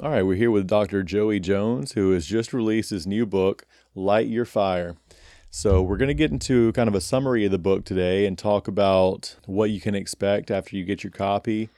All 0.00 0.10
right, 0.10 0.22
we're 0.22 0.36
here 0.36 0.52
with 0.52 0.68
Dr. 0.68 1.02
Joey 1.02 1.40
Jones, 1.40 1.90
who 1.92 2.12
has 2.12 2.24
just 2.24 2.52
released 2.52 2.90
his 2.90 3.04
new 3.04 3.26
book, 3.26 3.66
Light 3.96 4.28
Your 4.28 4.44
Fire. 4.44 4.94
So, 5.50 5.82
we're 5.82 5.96
going 5.96 6.06
to 6.06 6.14
get 6.14 6.30
into 6.30 6.70
kind 6.74 6.86
of 6.86 6.94
a 6.94 7.00
summary 7.00 7.44
of 7.44 7.50
the 7.50 7.58
book 7.58 7.84
today 7.84 8.24
and 8.24 8.38
talk 8.38 8.68
about 8.68 9.34
what 9.46 9.70
you 9.70 9.80
can 9.80 9.96
expect 9.96 10.52
after 10.52 10.76
you 10.76 10.84
get 10.84 11.02
your 11.02 11.10
copy. 11.10 11.68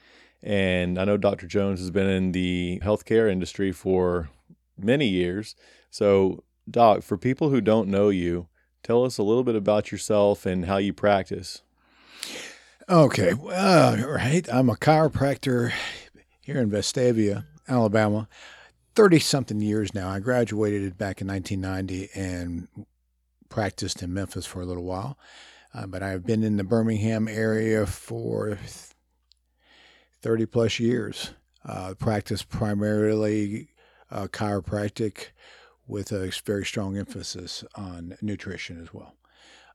And 0.43 0.99
I 0.99 1.07
know 1.07 1.17
Dr. 1.17 1.47
Jones 1.47 1.81
has 1.81 1.91
been 1.91 2.09
in 2.09 2.33
the 2.33 2.79
healthcare 2.85 3.33
industry 3.33 3.73
for 3.73 4.29
many 4.77 5.07
years. 5.07 5.57
So, 5.91 6.45
Doc, 6.71 7.03
for 7.03 7.17
people 7.17 7.49
who 7.49 7.63
don't 7.63 7.89
know 7.89 8.11
you, 8.11 8.49
tell 8.83 9.03
us 9.03 9.17
a 9.17 9.23
little 9.23 9.45
bit 9.45 9.57
about 9.57 9.91
yourself 9.91 10.45
and 10.45 10.67
how 10.67 10.77
you 10.77 10.93
practice. 10.93 11.63
Okay, 12.87 13.33
well, 13.33 13.97
right. 13.97 14.47
I'm 14.53 14.69
a 14.69 14.77
chiropractor 14.77 15.73
here 16.43 16.59
in 16.59 16.71
Vestavia, 16.71 17.47
Alabama. 17.71 18.29
30 18.95 19.21
something 19.21 19.61
years 19.61 19.95
now. 19.95 20.09
I 20.09 20.19
graduated 20.19 20.99
back 20.99 21.21
in 21.21 21.29
1990 21.29 22.11
and 22.15 22.69
practiced 23.49 24.03
in 24.03 24.13
Memphis 24.13 24.47
for 24.47 24.61
a 24.61 24.67
little 24.67 24.85
while. 24.85 25.17
Uh, 25.73 25.87
but 25.87 26.03
I've 26.03 26.27
been 26.27 26.43
in 26.43 26.57
the 26.57 26.65
Birmingham 26.65 27.29
area 27.29 27.87
for 27.87 28.59
30 30.23 30.47
plus 30.47 30.81
years. 30.81 31.31
Uh, 31.65 31.95
practice 31.95 32.43
primarily 32.43 33.69
uh, 34.11 34.27
chiropractic 34.27 35.27
with 35.87 36.11
a 36.11 36.33
very 36.45 36.65
strong 36.65 36.97
emphasis 36.97 37.65
on 37.75 38.17
nutrition 38.21 38.81
as 38.83 38.93
well. 38.93 39.15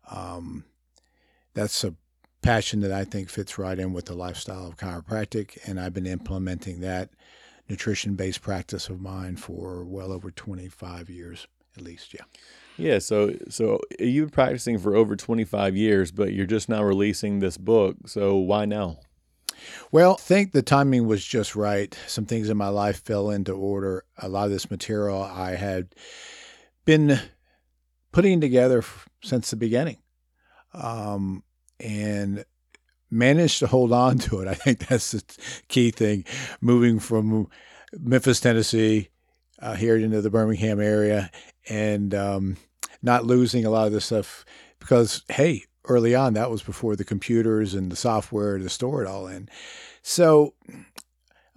Um, 0.09 0.66
that's 1.53 1.84
a 1.84 1.95
passion 2.41 2.81
that 2.81 2.91
I 2.91 3.05
think 3.05 3.30
fits 3.30 3.58
right 3.58 3.77
in 3.77 3.94
with 3.94 4.05
the 4.05 4.16
lifestyle 4.16 4.67
of 4.67 4.77
chiropractic, 4.77 5.58
and 5.66 5.80
I've 5.80 5.94
been 5.94 6.05
implementing 6.05 6.81
that 6.81 7.09
nutrition-based 7.69 8.41
practice 8.41 8.89
of 8.89 9.01
mine 9.01 9.35
for 9.37 9.83
well 9.83 10.11
over 10.11 10.31
25 10.31 11.09
years 11.09 11.47
at 11.77 11.83
least. 11.83 12.13
Yeah. 12.13 12.23
Yeah. 12.77 12.99
So, 12.99 13.35
so 13.49 13.80
you've 13.99 14.27
been 14.27 14.33
practicing 14.33 14.77
for 14.77 14.95
over 14.95 15.16
25 15.16 15.75
years, 15.75 16.11
but 16.11 16.33
you're 16.33 16.45
just 16.45 16.69
now 16.69 16.83
releasing 16.83 17.39
this 17.39 17.57
book. 17.57 17.95
So 18.05 18.35
why 18.35 18.66
now? 18.66 18.97
Well, 19.91 20.17
I 20.19 20.22
think 20.22 20.52
the 20.52 20.61
timing 20.61 21.07
was 21.07 21.23
just 21.23 21.55
right. 21.55 21.97
Some 22.07 22.25
things 22.25 22.49
in 22.49 22.57
my 22.57 22.67
life 22.67 23.03
fell 23.03 23.30
into 23.30 23.53
order. 23.53 24.03
A 24.17 24.27
lot 24.27 24.45
of 24.45 24.52
this 24.52 24.69
material 24.69 25.23
I 25.23 25.55
had 25.55 25.95
been 26.83 27.19
putting 28.11 28.41
together 28.41 28.83
since 29.23 29.50
the 29.50 29.55
beginning. 29.55 29.97
Um, 30.73 31.44
and 31.79 32.44
managed 33.09 33.59
to 33.59 33.67
hold 33.67 33.92
on 33.92 34.17
to 34.20 34.42
it. 34.42 34.48
I 34.48 34.53
think 34.53 34.88
that's 34.88 35.11
the 35.11 35.23
key 35.67 35.92
thing. 35.92 36.25
Moving 36.61 37.00
from 37.00 37.47
Memphis, 37.94 38.39
Tennessee, 38.39 39.09
uh, 39.59 39.75
here 39.75 39.95
into 39.95 40.22
the 40.22 40.30
Birmingham 40.30 40.81
area, 40.81 41.31
and 41.70 42.14
um, 42.14 42.58
not 43.02 43.25
losing 43.25 43.66
a 43.66 43.70
lot 43.70 43.88
of 43.88 43.94
this 43.94 44.06
stuff 44.06 44.45
because, 44.80 45.23
hey, 45.30 45.64
early 45.86 46.16
on, 46.16 46.34
that 46.34 46.52
was 46.52 46.64
before 46.64 46.95
the 46.95 47.06
computers 47.06 47.73
and 47.73 47.92
the 47.92 47.95
software 47.95 48.58
to 48.58 48.70
store 48.70 49.02
it 49.02 49.08
all 49.08 49.28
in. 49.28 49.50
So 50.02 50.53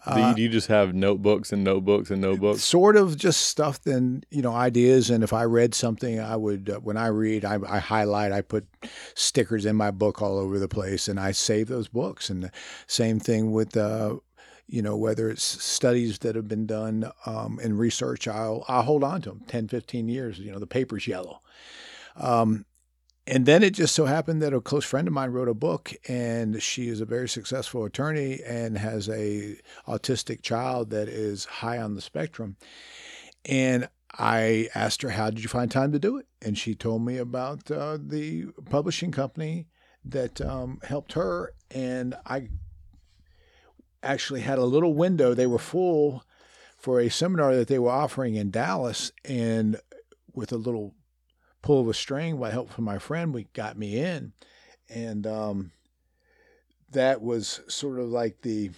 uh, 0.08 0.34
do, 0.34 0.42
you, 0.42 0.48
just 0.48 0.68
have 0.68 0.94
notebooks 0.94 1.52
and 1.52 1.62
notebooks 1.62 2.10
and 2.10 2.20
notebooks? 2.20 2.62
Sort 2.62 2.96
of 2.96 3.16
just 3.16 3.42
stuff 3.42 3.84
and 3.86 4.24
you 4.30 4.42
know 4.42 4.52
ideas. 4.52 5.10
And 5.10 5.22
if 5.22 5.32
I 5.32 5.44
read 5.44 5.74
something, 5.74 6.18
I 6.20 6.36
would 6.36 6.70
uh, 6.70 6.80
when 6.80 6.96
I 6.96 7.08
read, 7.08 7.44
I, 7.44 7.58
I, 7.68 7.78
highlight. 7.78 8.32
I 8.32 8.40
put 8.40 8.66
stickers 9.14 9.66
in 9.66 9.76
my 9.76 9.90
book 9.90 10.22
all 10.22 10.38
over 10.38 10.58
the 10.58 10.68
place, 10.68 11.08
and 11.08 11.20
I 11.20 11.32
save 11.32 11.68
those 11.68 11.88
books. 11.88 12.30
And 12.30 12.42
the 12.42 12.52
same 12.86 13.20
thing 13.20 13.52
with 13.52 13.76
uh, 13.76 14.16
you 14.66 14.82
know 14.82 14.96
whether 14.96 15.28
it's 15.28 15.42
studies 15.42 16.18
that 16.20 16.36
have 16.36 16.48
been 16.48 16.66
done 16.66 17.10
um, 17.26 17.58
in 17.62 17.76
research, 17.76 18.26
I'll 18.26 18.64
I'll 18.68 18.82
hold 18.82 19.04
on 19.04 19.22
to 19.22 19.30
them 19.30 19.42
10, 19.46 19.68
15 19.68 20.08
years. 20.08 20.38
You 20.38 20.52
know 20.52 20.58
the 20.58 20.66
paper's 20.66 21.06
yellow. 21.06 21.40
Um, 22.16 22.64
and 23.30 23.44
then 23.44 23.62
it 23.62 23.74
just 23.74 23.94
so 23.94 24.06
happened 24.06 24.40
that 24.40 24.54
a 24.54 24.60
close 24.60 24.86
friend 24.86 25.06
of 25.06 25.12
mine 25.12 25.32
wrote 25.32 25.50
a 25.50 25.54
book 25.54 25.92
and 26.08 26.62
she 26.62 26.88
is 26.88 27.02
a 27.02 27.04
very 27.04 27.28
successful 27.28 27.84
attorney 27.84 28.40
and 28.42 28.78
has 28.78 29.06
a 29.10 29.58
autistic 29.86 30.40
child 30.40 30.88
that 30.90 31.08
is 31.08 31.44
high 31.44 31.76
on 31.76 31.94
the 31.94 32.00
spectrum. 32.00 32.56
And 33.44 33.88
i 34.18 34.70
asked 34.74 35.02
her 35.02 35.10
how 35.10 35.28
did 35.28 35.42
you 35.42 35.48
find 35.50 35.70
time 35.70 35.92
to 35.92 35.98
do 35.98 36.16
it? 36.16 36.26
And 36.40 36.56
she 36.56 36.74
told 36.74 37.04
me 37.04 37.18
about 37.18 37.70
uh, 37.70 37.98
the 38.00 38.46
publishing 38.70 39.12
company 39.12 39.66
that 40.06 40.40
um, 40.40 40.80
helped 40.82 41.12
her. 41.12 41.52
And 41.70 42.14
i 42.24 42.48
actually 44.02 44.40
had 44.40 44.58
a 44.58 44.64
little 44.64 44.94
window. 44.94 45.34
They 45.34 45.46
were 45.46 45.58
full 45.58 46.24
for 46.78 46.98
a 46.98 47.10
seminar 47.10 47.54
that 47.56 47.68
they 47.68 47.78
were 47.78 47.90
offering 47.90 48.36
in 48.36 48.50
dallas 48.50 49.12
and 49.22 49.78
with 50.32 50.50
a 50.50 50.56
little 50.56 50.94
pull 51.62 51.88
a 51.88 51.94
string 51.94 52.38
by 52.38 52.50
help 52.50 52.70
from 52.70 52.84
my 52.84 52.98
friend, 52.98 53.34
we 53.34 53.46
got 53.52 53.76
me 53.76 53.98
in. 53.98 54.32
And 54.88 55.26
um, 55.26 55.72
that 56.92 57.20
was 57.20 57.60
sort 57.68 57.98
of 57.98 58.08
like 58.08 58.40
the 58.42 58.70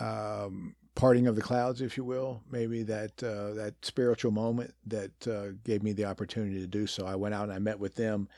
um, 0.00 0.74
parting 0.94 1.26
of 1.26 1.36
the 1.36 1.42
clouds, 1.42 1.80
if 1.80 1.96
you 1.96 2.04
will, 2.04 2.42
maybe 2.50 2.82
that 2.82 3.22
uh, 3.22 3.54
that 3.54 3.74
spiritual 3.82 4.32
moment 4.32 4.74
that 4.86 5.28
uh, 5.28 5.52
gave 5.64 5.82
me 5.82 5.92
the 5.92 6.04
opportunity 6.04 6.58
to 6.60 6.66
do 6.66 6.86
so. 6.86 7.06
I 7.06 7.14
went 7.14 7.34
out 7.34 7.44
and 7.44 7.52
I 7.52 7.58
met 7.58 7.78
with 7.78 7.94
them, 7.94 8.28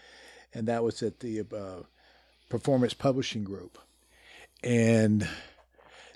and 0.55 0.69
that 0.69 0.85
was 0.85 1.03
at 1.03 1.21
the 1.21 1.41
uh, 1.41 1.83
Performance 2.49 2.95
Publishing 2.95 3.45
Group, 3.45 3.79
and 4.63 5.27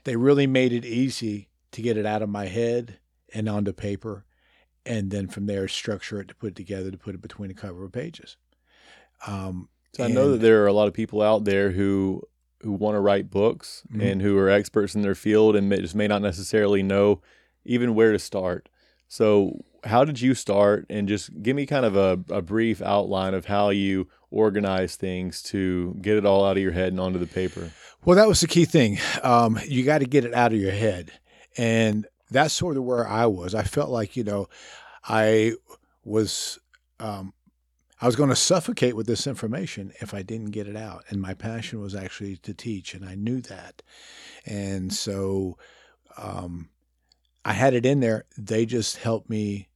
they 0.05 0.17
really 0.17 0.47
made 0.47 0.73
it 0.73 0.85
easy 0.85 1.49
to 1.73 1.83
get 1.83 1.97
it 1.97 2.07
out 2.07 2.23
of 2.23 2.29
my 2.29 2.47
head 2.47 2.99
and 3.35 3.49
onto 3.49 3.73
paper 3.73 4.25
and 4.85 5.11
then 5.11 5.29
from 5.29 5.47
there 5.47 5.69
structure 5.69 6.21
it 6.21 6.29
to 6.29 6.35
put 6.35 6.51
it 6.51 6.57
together 6.57 6.91
to 6.91 6.99
put 6.99 7.15
it 7.15 7.23
between 7.23 7.51
a 7.51 7.55
cover 7.55 7.85
of 7.85 7.93
pages. 7.93 8.37
Um, 9.27 9.69
so 9.95 10.05
I 10.05 10.09
know 10.09 10.33
that 10.33 10.41
there 10.41 10.63
are 10.63 10.67
a 10.67 10.73
lot 10.73 10.89
of 10.89 10.95
people 10.95 11.23
out 11.23 11.45
there 11.45 11.71
who 11.71 12.23
who 12.63 12.73
want 12.73 12.95
to 12.95 13.01
write 13.01 13.31
books 13.31 13.83
mm-hmm. 13.91 14.01
and 14.01 14.23
who 14.23 14.39
are 14.39 14.49
experts 14.49 14.95
in 14.95 15.03
their 15.03 15.15
field 15.17 15.57
and 15.57 15.69
may, 15.69 15.81
just 15.81 15.95
may 15.95 16.07
not 16.07 16.23
necessarily 16.23 16.83
know 16.83 17.21
even 17.65 17.95
where 17.95 18.13
to 18.13 18.19
start. 18.19 18.69
So 19.09 19.65
how 19.85 20.05
did 20.05 20.21
you 20.21 20.35
start? 20.35 20.87
And 20.89 21.09
just 21.09 21.43
give 21.43 21.57
me 21.57 21.67
kind 21.67 21.85
of 21.85 21.97
a, 21.97 22.21
a 22.33 22.41
brief 22.41 22.81
outline 22.81 23.35
of 23.35 23.47
how 23.47 23.71
you 23.71 24.09
organize 24.31 24.97
things 24.97 25.43
to 25.43 25.97
get 26.01 26.17
it 26.17 26.25
all 26.25 26.45
out 26.45 26.57
of 26.57 26.63
your 26.63 26.73
head 26.73 26.93
and 26.93 27.01
onto 27.01 27.19
the 27.19 27.27
paper. 27.27 27.71
Well, 28.05 28.17
that 28.17 28.29
was 28.29 28.41
the 28.41 28.47
key 28.47 28.65
thing. 28.65 28.99
Um, 29.23 29.59
you 29.67 29.85
got 29.85 29.99
to 29.99 30.07
get 30.07 30.25
it 30.25 30.35
out 30.35 30.53
of 30.53 30.61
your 30.61 30.73
head. 30.73 31.13
And 31.59 32.07
that's 32.33 32.55
sort 32.55 32.77
of 32.77 32.85
where 32.85 33.07
I 33.07 33.27
was. 33.27 33.55
I 33.55 33.63
felt 33.63 33.91
like, 33.91 34.17
you 34.17 34.25
know, 34.25 34.49
I 35.05 35.55
was 36.05 36.59
um, 37.01 37.33
I 38.01 38.07
was 38.07 38.17
going 38.17 38.31
to 38.31 38.37
suffocate 38.37 38.97
with 38.97 39.07
this 39.07 39.29
information 39.29 39.93
if 40.01 40.13
I 40.13 40.23
didn't 40.23 40.51
get 40.51 40.67
it 40.67 40.77
out. 40.77 41.05
And 41.09 41.21
my 41.21 41.35
passion 41.35 41.81
was 41.81 41.95
actually 41.95 42.37
to 42.39 42.53
teach, 42.53 42.95
and 42.95 43.05
I 43.05 43.15
knew 43.15 43.41
that. 43.43 43.83
And 44.45 44.93
so 44.93 45.57
um, 46.17 46.69
I 47.45 47.53
had 47.53 47.75
it 47.75 47.87
in 47.87 48.01
there. 48.01 48.25
They 48.37 48.67
just 48.67 48.97
helped 48.97 49.31
me 49.31 49.69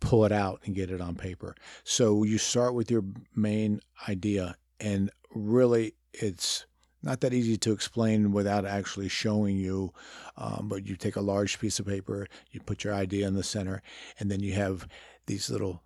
pull 0.00 0.24
it 0.26 0.32
out 0.32 0.60
and 0.64 0.74
get 0.74 0.90
it 0.90 1.00
on 1.00 1.14
paper. 1.14 1.54
So 1.84 2.22
you 2.22 2.36
start 2.36 2.74
with 2.74 2.90
your 2.90 3.04
main 3.34 3.80
idea, 4.06 4.56
and 4.78 5.10
really 5.34 5.94
it's 6.12 6.66
not 7.02 7.20
that 7.20 7.34
easy 7.34 7.56
to 7.58 7.72
explain 7.72 8.32
without 8.32 8.66
actually 8.66 9.08
showing 9.08 9.56
you. 9.56 9.92
Um, 10.36 10.68
but 10.68 10.86
you 10.86 10.96
take 10.96 11.16
a 11.16 11.20
large 11.20 11.58
piece 11.58 11.78
of 11.78 11.86
paper, 11.86 12.26
you 12.50 12.60
put 12.60 12.84
your 12.84 12.94
idea 12.94 13.26
in 13.26 13.34
the 13.34 13.42
center, 13.42 13.82
and 14.18 14.30
then 14.30 14.40
you 14.40 14.54
have 14.54 14.86
these 15.26 15.50
little 15.50 15.82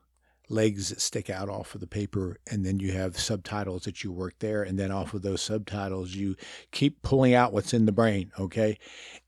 legs 0.48 0.90
that 0.90 1.00
stick 1.00 1.30
out 1.30 1.48
off 1.48 1.74
of 1.74 1.80
the 1.80 1.86
paper, 1.86 2.36
and 2.50 2.64
then 2.64 2.78
you 2.78 2.92
have 2.92 3.18
subtitles 3.18 3.84
that 3.84 4.04
you 4.04 4.12
work 4.12 4.34
there, 4.38 4.62
and 4.62 4.78
then 4.78 4.90
off 4.90 5.14
of 5.14 5.22
those 5.22 5.40
subtitles, 5.40 6.14
you 6.14 6.36
keep 6.70 7.02
pulling 7.02 7.34
out 7.34 7.52
what's 7.52 7.72
in 7.72 7.86
the 7.86 7.92
brain. 7.92 8.30
Okay, 8.38 8.78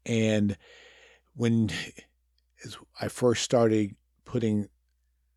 and 0.05 0.57
when 1.35 1.71
I 3.01 3.09
first 3.09 3.43
started 3.43 3.95
putting 4.25 4.69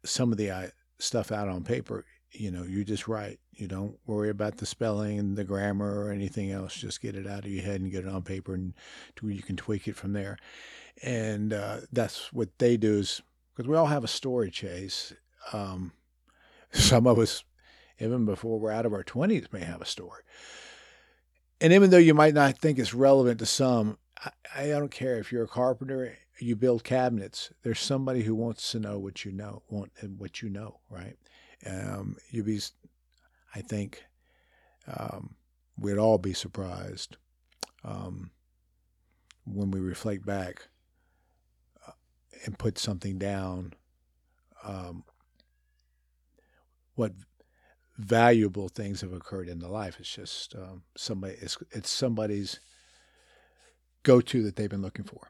some 0.03 0.31
of 0.31 0.37
the 0.37 0.51
uh, 0.51 0.67
stuff 0.99 1.31
out 1.31 1.47
on 1.47 1.63
paper, 1.63 2.05
you 2.39 2.51
know, 2.51 2.63
you 2.63 2.83
just 2.83 3.07
write. 3.07 3.39
You 3.53 3.67
don't 3.67 3.97
worry 4.05 4.29
about 4.29 4.57
the 4.57 4.65
spelling 4.65 5.19
and 5.19 5.37
the 5.37 5.43
grammar 5.43 5.99
or 5.99 6.11
anything 6.11 6.51
else. 6.51 6.75
Just 6.75 7.01
get 7.01 7.15
it 7.15 7.27
out 7.27 7.45
of 7.45 7.51
your 7.51 7.63
head 7.63 7.81
and 7.81 7.91
get 7.91 8.05
it 8.05 8.09
on 8.09 8.21
paper, 8.21 8.53
and 8.53 8.73
you 9.21 9.41
can 9.41 9.55
tweak 9.55 9.87
it 9.87 9.95
from 9.95 10.13
there. 10.13 10.37
And 11.03 11.53
uh, 11.53 11.81
that's 11.91 12.31
what 12.31 12.57
they 12.59 12.77
do 12.77 12.99
is 12.99 13.21
because 13.55 13.67
we 13.67 13.75
all 13.75 13.87
have 13.87 14.03
a 14.03 14.09
story 14.09 14.51
chase. 14.51 15.13
Um, 15.53 15.93
some 16.71 17.07
of 17.07 17.17
us, 17.17 17.43
even 17.99 18.25
before 18.25 18.59
we're 18.59 18.71
out 18.71 18.85
of 18.85 18.93
our 18.93 19.03
twenties, 19.03 19.51
may 19.51 19.61
have 19.61 19.81
a 19.81 19.85
story. 19.85 20.21
And 21.59 21.73
even 21.73 21.89
though 21.89 21.97
you 21.97 22.13
might 22.13 22.35
not 22.35 22.59
think 22.59 22.77
it's 22.77 22.93
relevant 22.93 23.39
to 23.39 23.47
some, 23.47 23.97
I, 24.23 24.31
I 24.55 24.67
don't 24.67 24.91
care 24.91 25.17
if 25.17 25.31
you're 25.31 25.45
a 25.45 25.47
carpenter, 25.47 26.15
you 26.39 26.55
build 26.55 26.83
cabinets. 26.83 27.51
There's 27.63 27.79
somebody 27.79 28.23
who 28.23 28.35
wants 28.35 28.71
to 28.71 28.79
know 28.79 28.99
what 28.99 29.25
you 29.25 29.31
know, 29.31 29.63
want 29.69 29.91
what 30.17 30.41
you 30.41 30.49
know, 30.49 30.79
right? 30.89 31.17
Um, 31.65 32.17
you'd 32.29 32.45
be, 32.45 32.59
I 33.55 33.61
think, 33.61 34.03
um, 34.87 35.35
we'd 35.77 35.97
all 35.97 36.17
be 36.17 36.33
surprised 36.33 37.17
um, 37.83 38.31
when 39.45 39.71
we 39.71 39.79
reflect 39.79 40.25
back 40.25 40.67
uh, 41.87 41.91
and 42.45 42.57
put 42.57 42.77
something 42.77 43.17
down, 43.17 43.73
um, 44.63 45.03
what 46.95 47.13
valuable 47.97 48.69
things 48.69 49.01
have 49.01 49.13
occurred 49.13 49.47
in 49.47 49.59
the 49.59 49.67
life. 49.67 49.97
It's 49.99 50.13
just 50.13 50.55
um, 50.55 50.83
somebody. 50.95 51.35
It's 51.39 51.57
it's 51.71 51.89
somebody's 51.89 52.59
go 54.03 54.21
to 54.21 54.43
that 54.43 54.55
they've 54.55 54.69
been 54.69 54.81
looking 54.81 55.05
for. 55.05 55.29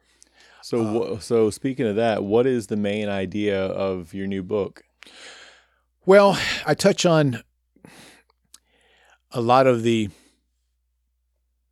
So, 0.62 1.04
uh, 1.04 1.20
so 1.20 1.50
speaking 1.50 1.88
of 1.88 1.96
that, 1.96 2.24
what 2.24 2.46
is 2.46 2.68
the 2.68 2.76
main 2.76 3.10
idea 3.10 3.66
of 3.68 4.14
your 4.14 4.28
new 4.28 4.44
book? 4.44 4.84
Well, 6.08 6.40
I 6.66 6.74
touch 6.74 7.06
on 7.06 7.44
a 9.32 9.42
lot 9.42 9.68
of 9.68 9.84
the 9.84 10.08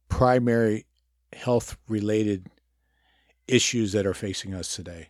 primary 0.10 0.86
health 1.32 1.78
related 1.88 2.48
issues 3.48 3.94
that 3.94 4.06
are 4.06 4.14
facing 4.14 4.54
us 4.54 4.76
today. 4.76 5.08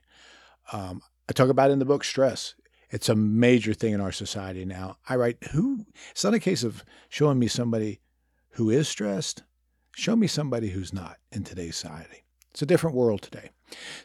Um, 0.72 1.02
I 1.28 1.34
talk 1.34 1.50
about 1.50 1.72
in 1.72 1.80
the 1.80 1.86
book 1.86 2.04
stress. 2.04 2.54
It's 2.92 3.10
a 3.10 3.16
major 3.16 3.74
thing 3.74 3.94
in 3.94 4.00
our 4.00 4.12
society 4.12 4.64
now. 4.64 4.98
I 5.10 5.16
write 5.16 5.44
who 5.54 5.88
it's 6.12 6.24
not 6.24 6.36
a 6.36 6.40
case 6.40 6.64
of 6.64 6.84
showing 7.10 7.40
me 7.40 7.48
somebody 7.48 8.02
who 8.50 8.70
is 8.70 8.88
stressed. 8.88 9.42
Show 9.96 10.16
me 10.16 10.28
somebody 10.28 10.70
who's 10.70 10.94
not 10.94 11.18
in 11.32 11.44
today's 11.44 11.78
society. 11.78 12.26
It's 12.52 12.62
a 12.62 12.68
different 12.68 12.96
world 12.96 13.24
today. 13.24 13.50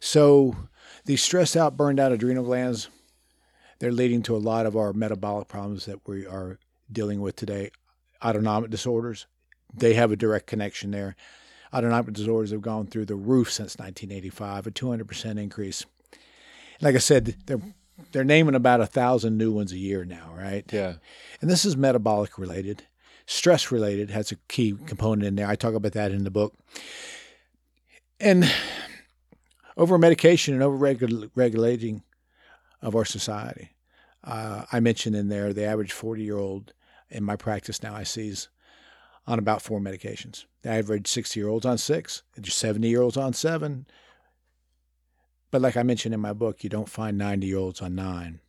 So 0.01 0.57
these 1.05 1.23
stressed 1.23 1.59
out, 1.59 1.77
burned 1.77 2.01
out 2.01 2.11
adrenal 2.11 2.45
glands, 2.45 2.89
they're 3.81 3.91
leading 3.91 4.23
to 4.23 4.37
a 4.37 4.39
lot 4.39 4.67
of 4.67 4.77
our 4.77 4.93
metabolic 4.93 5.49
problems 5.49 5.87
that 5.87 6.07
we 6.07 6.27
are 6.27 6.59
dealing 6.93 7.21
with 7.21 7.35
today. 7.35 7.71
Autonomic 8.25 8.71
disorders, 8.71 9.27
they 9.75 9.95
have 9.95 10.13
a 10.13 10.17
direct 10.17 10.47
connection 10.47 10.93
there. 10.93 11.17
Autonomic 11.75 12.13
disorders 12.15 12.53
have 12.53 12.63
gone 12.63 12.87
through 12.87 13.07
the 13.07 13.17
roof 13.17 13.51
since 13.51 13.77
1985, 13.79 14.67
a 14.67 14.71
200% 14.71 15.41
increase. 15.41 15.87
Like 16.81 16.95
I 16.95 16.99
said, 16.99 17.37
they're 17.47 17.61
they're 18.13 18.25
naming 18.25 18.55
about 18.55 18.81
a 18.81 18.87
thousand 18.87 19.37
new 19.37 19.53
ones 19.53 19.73
a 19.73 19.79
year 19.79 20.05
now, 20.05 20.33
right? 20.35 20.65
Yeah. 20.73 20.95
And 21.41 21.51
this 21.51 21.67
is 21.67 21.77
metabolic 21.77 22.39
related, 22.39 22.85
stress 23.27 23.71
related 23.71 24.11
has 24.11 24.33
a 24.33 24.37
key 24.49 24.75
component 24.87 25.25
in 25.25 25.37
there. 25.37 25.47
I 25.47 25.55
talk 25.55 25.75
about 25.75 25.93
that 25.93 26.11
in 26.11 26.25
the 26.25 26.31
book. 26.31 26.55
And 28.19 28.51
over 29.77 29.99
medication 29.99 30.55
and 30.55 30.63
over 30.63 30.77
regulating 31.35 32.03
of 32.83 32.97
our 32.97 33.05
society. 33.05 33.71
Uh, 34.23 34.65
I 34.71 34.81
mentioned 34.81 35.17
in 35.17 35.29
there 35.29 35.53
the 35.53 35.65
average 35.65 35.93
40 35.93 36.23
year 36.23 36.39
old 36.39 36.73
in 37.09 37.25
my 37.25 37.37
practice 37.37 37.83
now 37.83 37.95
I 37.95 38.05
see 38.05 38.35
on 39.27 39.39
about 39.39 39.63
four 39.63 39.81
medications. 39.81 40.45
The 40.63 40.71
average 40.71 41.07
60 41.07 41.39
year 41.39 41.49
olds 41.49 41.67
on 41.67 41.79
six, 41.79 42.23
and 42.37 42.47
70 42.47 42.89
year 42.89 43.03
olds 43.03 43.17
on 43.17 43.33
seven. 43.33 43.87
But 45.51 45.63
like 45.63 45.77
I 45.77 45.83
mentioned 45.83 46.15
in 46.15 46.21
my 46.21 46.33
book, 46.33 46.63
you 46.63 46.71
don't 46.71 46.89
find 46.89 47.19
90 47.19 47.47
year 47.47 47.59
olds 47.59 47.81
on 47.81 47.95
nine. 47.95 48.41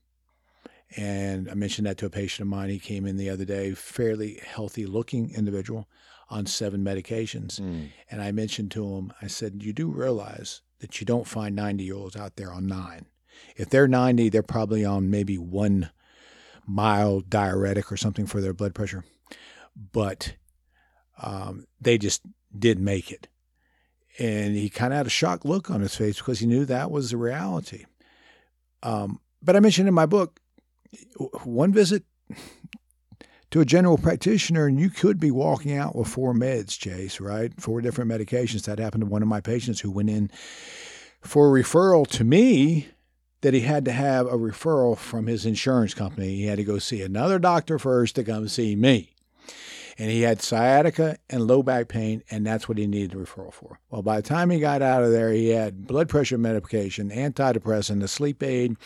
And 0.98 1.50
I 1.50 1.54
mentioned 1.54 1.88
that 1.88 1.98
to 2.00 2.06
a 2.06 2.10
patient 2.10 2.46
of 2.46 2.50
mine. 2.50 2.70
He 2.70 2.80
came 2.80 3.06
in 3.06 3.16
the 3.16 3.30
other 3.30 3.46
day, 3.46 3.74
fairly 3.74 4.42
healthy 4.46 4.86
looking 4.86 5.32
individual 5.34 5.88
on 6.30 6.46
seven 6.46 6.84
medications. 6.84 7.62
Mm. 7.62 7.90
And 8.10 8.22
I 8.22 8.32
mentioned 8.32 8.72
to 8.72 8.96
him, 8.96 9.14
I 9.22 9.28
said, 9.28 9.64
You 9.64 9.72
do 9.72 9.88
realize 9.88 10.62
that 10.80 11.00
you 11.00 11.06
don't 11.06 11.28
find 11.28 11.56
90 11.56 11.84
year 11.84 11.96
olds 11.96 12.16
out 12.16 12.36
there 12.36 12.52
on 12.52 12.68
nine. 12.68 13.06
If 13.56 13.70
they're 13.70 13.88
90, 13.88 14.30
they're 14.30 14.44
probably 14.44 14.86
on 14.86 15.10
maybe 15.10 15.38
one 15.38 15.90
mild 16.66 17.30
diuretic 17.30 17.92
or 17.92 17.98
something 17.98 18.26
for 18.26 18.42
their 18.42 18.54
blood 18.54 18.74
pressure. 18.74 19.04
But 19.92 20.36
um, 21.22 21.66
they 21.80 21.98
just 21.98 22.22
didn't 22.58 22.84
make 22.84 23.12
it. 23.12 23.28
And 24.20 24.56
he 24.56 24.70
kind 24.70 24.94
of 24.94 24.98
had 24.98 25.08
a 25.08 25.12
shocked 25.12 25.46
look 25.46 25.70
on 25.72 25.82
his 25.82 25.96
face 25.96 26.18
because 26.18 26.40
he 26.40 26.46
knew 26.46 26.66
that 26.66 26.92
was 26.92 27.12
the 27.12 27.18
reality. 27.18 27.86
Um, 28.84 29.20
but 29.42 29.56
I 29.56 29.60
mentioned 29.60 29.88
in 29.88 29.94
my 29.94 30.06
book, 30.06 30.40
one 31.44 31.72
visit 31.72 32.04
to 33.52 33.62
a 33.62 33.66
general 33.66 33.98
practitioner, 33.98 34.66
and 34.66 34.80
you 34.80 34.90
could 34.90 35.20
be 35.20 35.32
walking 35.32 35.76
out 35.76 35.96
with 35.96 36.08
four 36.08 36.34
meds, 36.34 36.78
Chase, 36.78 37.20
right? 37.20 37.52
Four 37.60 37.82
different 37.82 38.12
medications. 38.12 38.64
That 38.64 38.80
happened 38.80 39.02
to 39.02 39.10
one 39.10 39.22
of 39.22 39.28
my 39.28 39.42
patients 39.42 39.82
who 39.82 39.92
went 39.92 40.10
in 40.10 40.32
for 41.22 41.48
a 41.58 41.62
referral 41.62 42.08
to 42.08 42.24
me 42.24 42.88
that 43.42 43.54
he 43.54 43.62
had 43.62 43.86
to 43.86 43.92
have 43.92 44.28
a 44.28 44.38
referral 44.38 44.98
from 44.98 45.28
his 45.28 45.46
insurance 45.46 45.94
company. 45.94 46.36
He 46.36 46.46
had 46.46 46.58
to 46.58 46.64
go 46.64 46.80
see 46.80 47.02
another 47.02 47.40
doctor 47.40 47.78
first 47.78 48.16
to 48.16 48.24
come 48.24 48.48
see 48.48 48.76
me 48.76 49.12
and 49.98 50.10
he 50.10 50.22
had 50.22 50.42
sciatica 50.42 51.18
and 51.30 51.46
low 51.46 51.62
back 51.62 51.88
pain, 51.88 52.24
and 52.32 52.46
that's 52.46 52.68
what 52.68 52.78
he 52.78 52.88
needed 52.88 53.14
a 53.14 53.18
referral 53.18 53.54
for. 53.54 53.80
Well, 53.90 54.02
by 54.02 54.18
the 54.18 54.28
time 54.28 54.50
he 54.50 54.60
got 54.60 54.82
out 54.82 55.04
of 55.04 55.12
there, 55.12 55.32
he 55.32 55.50
had 55.50 55.86
blood 55.86 56.10
pressure 56.10 56.38
medication, 56.38 57.12
antidepressant, 57.12 58.02
a 58.04 58.08
sleep 58.08 58.42
aid, 58.42 58.78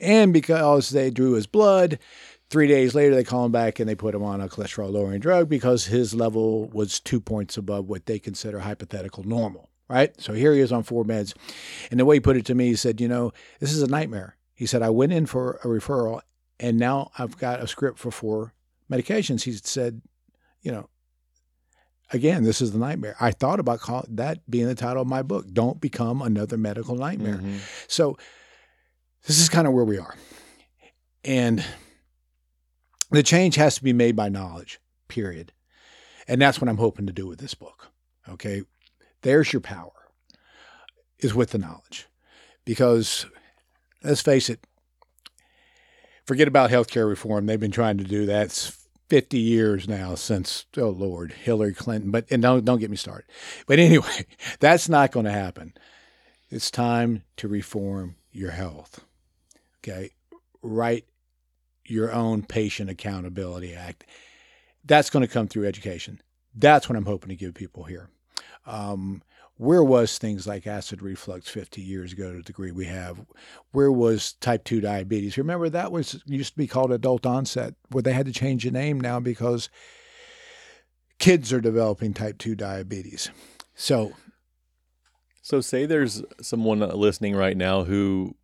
and 0.00 0.32
because 0.32 0.90
they 0.90 1.10
drew 1.10 1.32
his 1.32 1.46
blood, 1.46 1.98
three 2.50 2.68
days 2.68 2.94
later 2.94 3.14
they 3.14 3.24
call 3.24 3.46
him 3.46 3.52
back 3.52 3.80
and 3.80 3.88
they 3.88 3.94
put 3.94 4.14
him 4.14 4.22
on 4.22 4.40
a 4.40 4.48
cholesterol 4.48 4.92
lowering 4.92 5.20
drug 5.20 5.48
because 5.48 5.86
his 5.86 6.14
level 6.14 6.68
was 6.68 7.00
two 7.00 7.20
points 7.20 7.56
above 7.56 7.88
what 7.88 8.06
they 8.06 8.18
consider 8.18 8.60
hypothetical 8.60 9.24
normal. 9.24 9.69
Right? 9.90 10.18
So 10.20 10.32
here 10.32 10.54
he 10.54 10.60
is 10.60 10.70
on 10.70 10.84
four 10.84 11.04
meds. 11.04 11.34
And 11.90 11.98
the 11.98 12.04
way 12.04 12.16
he 12.16 12.20
put 12.20 12.36
it 12.36 12.46
to 12.46 12.54
me, 12.54 12.66
he 12.66 12.76
said, 12.76 13.00
You 13.00 13.08
know, 13.08 13.32
this 13.58 13.72
is 13.72 13.82
a 13.82 13.88
nightmare. 13.88 14.36
He 14.54 14.66
said, 14.66 14.82
I 14.82 14.90
went 14.90 15.12
in 15.12 15.26
for 15.26 15.54
a 15.64 15.66
referral 15.66 16.20
and 16.60 16.78
now 16.78 17.10
I've 17.18 17.38
got 17.38 17.60
a 17.60 17.66
script 17.66 17.98
for 17.98 18.10
four 18.10 18.52
medications. 18.90 19.42
He 19.42 19.52
said, 19.52 20.02
you 20.60 20.70
know, 20.70 20.90
again, 22.12 22.44
this 22.44 22.60
is 22.60 22.72
the 22.72 22.78
nightmare. 22.78 23.16
I 23.18 23.30
thought 23.30 23.58
about 23.58 23.80
call, 23.80 24.04
that 24.10 24.48
being 24.48 24.66
the 24.66 24.74
title 24.74 25.02
of 25.02 25.08
my 25.08 25.22
book. 25.22 25.46
Don't 25.50 25.80
become 25.80 26.20
another 26.20 26.58
medical 26.58 26.94
nightmare. 26.94 27.36
Mm-hmm. 27.36 27.56
So 27.88 28.18
this 29.26 29.40
is 29.40 29.48
kind 29.48 29.66
of 29.66 29.72
where 29.72 29.84
we 29.84 29.98
are. 29.98 30.14
And 31.24 31.64
the 33.10 33.22
change 33.22 33.54
has 33.54 33.76
to 33.76 33.82
be 33.82 33.94
made 33.94 34.14
by 34.14 34.28
knowledge, 34.28 34.80
period. 35.08 35.52
And 36.28 36.40
that's 36.40 36.60
what 36.60 36.68
I'm 36.68 36.76
hoping 36.76 37.06
to 37.06 37.12
do 37.12 37.26
with 37.26 37.38
this 37.38 37.54
book. 37.54 37.90
Okay. 38.28 38.62
There's 39.22 39.52
your 39.52 39.60
power, 39.60 39.92
is 41.18 41.34
with 41.34 41.50
the 41.50 41.58
knowledge. 41.58 42.06
Because 42.64 43.26
let's 44.02 44.22
face 44.22 44.48
it, 44.48 44.60
forget 46.24 46.48
about 46.48 46.70
healthcare 46.70 47.08
reform. 47.08 47.46
They've 47.46 47.58
been 47.58 47.70
trying 47.70 47.98
to 47.98 48.04
do 48.04 48.26
that 48.26 48.52
50 49.08 49.38
years 49.38 49.88
now 49.88 50.14
since 50.14 50.66
oh 50.76 50.90
lord 50.90 51.32
hillary 51.32 51.74
clinton. 51.74 52.10
But 52.10 52.26
and 52.30 52.42
don't 52.42 52.64
don't 52.64 52.78
get 52.78 52.90
me 52.90 52.96
started. 52.96 53.26
But 53.66 53.78
anyway 53.78 54.26
that's 54.60 54.88
not 54.88 55.10
going 55.10 55.26
to 55.26 55.32
happen. 55.32 55.74
It's 56.48 56.70
time 56.70 57.24
to 57.36 57.48
reform 57.48 58.16
your 58.30 58.52
health 58.52 59.04
okay? 59.82 60.10
Write 60.62 61.04
your 61.84 62.12
own 62.12 62.42
patient 62.42 62.90
accountability 62.90 63.74
act. 63.74 64.04
That's 64.84 65.10
going 65.10 65.26
to 65.26 65.32
come 65.32 65.48
through 65.48 65.66
education. 65.66 66.20
That's 66.54 66.88
what 66.88 66.96
i'm 66.96 67.06
hoping 67.06 67.28
to 67.28 67.36
give 67.36 67.54
people 67.54 67.84
here 67.84 68.10
um, 68.66 69.22
where 69.56 69.84
was 69.84 70.16
things 70.16 70.46
like 70.46 70.66
acid 70.66 71.02
reflux 71.02 71.48
50 71.48 71.82
years 71.82 72.14
ago 72.14 72.30
to 72.30 72.38
the 72.38 72.42
degree 72.42 72.70
we 72.70 72.86
have? 72.86 73.20
Where 73.72 73.92
was 73.92 74.32
type 74.34 74.64
2 74.64 74.80
diabetes? 74.80 75.36
Remember, 75.36 75.68
that 75.68 75.92
was 75.92 76.22
used 76.24 76.52
to 76.52 76.58
be 76.58 76.66
called 76.66 76.92
adult 76.92 77.26
onset, 77.26 77.74
where 77.90 78.02
they 78.02 78.14
had 78.14 78.24
to 78.24 78.32
change 78.32 78.64
the 78.64 78.70
name 78.70 78.98
now 78.98 79.20
because 79.20 79.68
kids 81.18 81.52
are 81.52 81.60
developing 81.60 82.14
type 82.14 82.38
2 82.38 82.54
diabetes. 82.54 83.30
So, 83.74 84.12
so 85.42 85.60
say 85.60 85.84
there's 85.84 86.22
someone 86.40 86.80
listening 86.80 87.36
right 87.36 87.56
now 87.56 87.84
who 87.84 88.36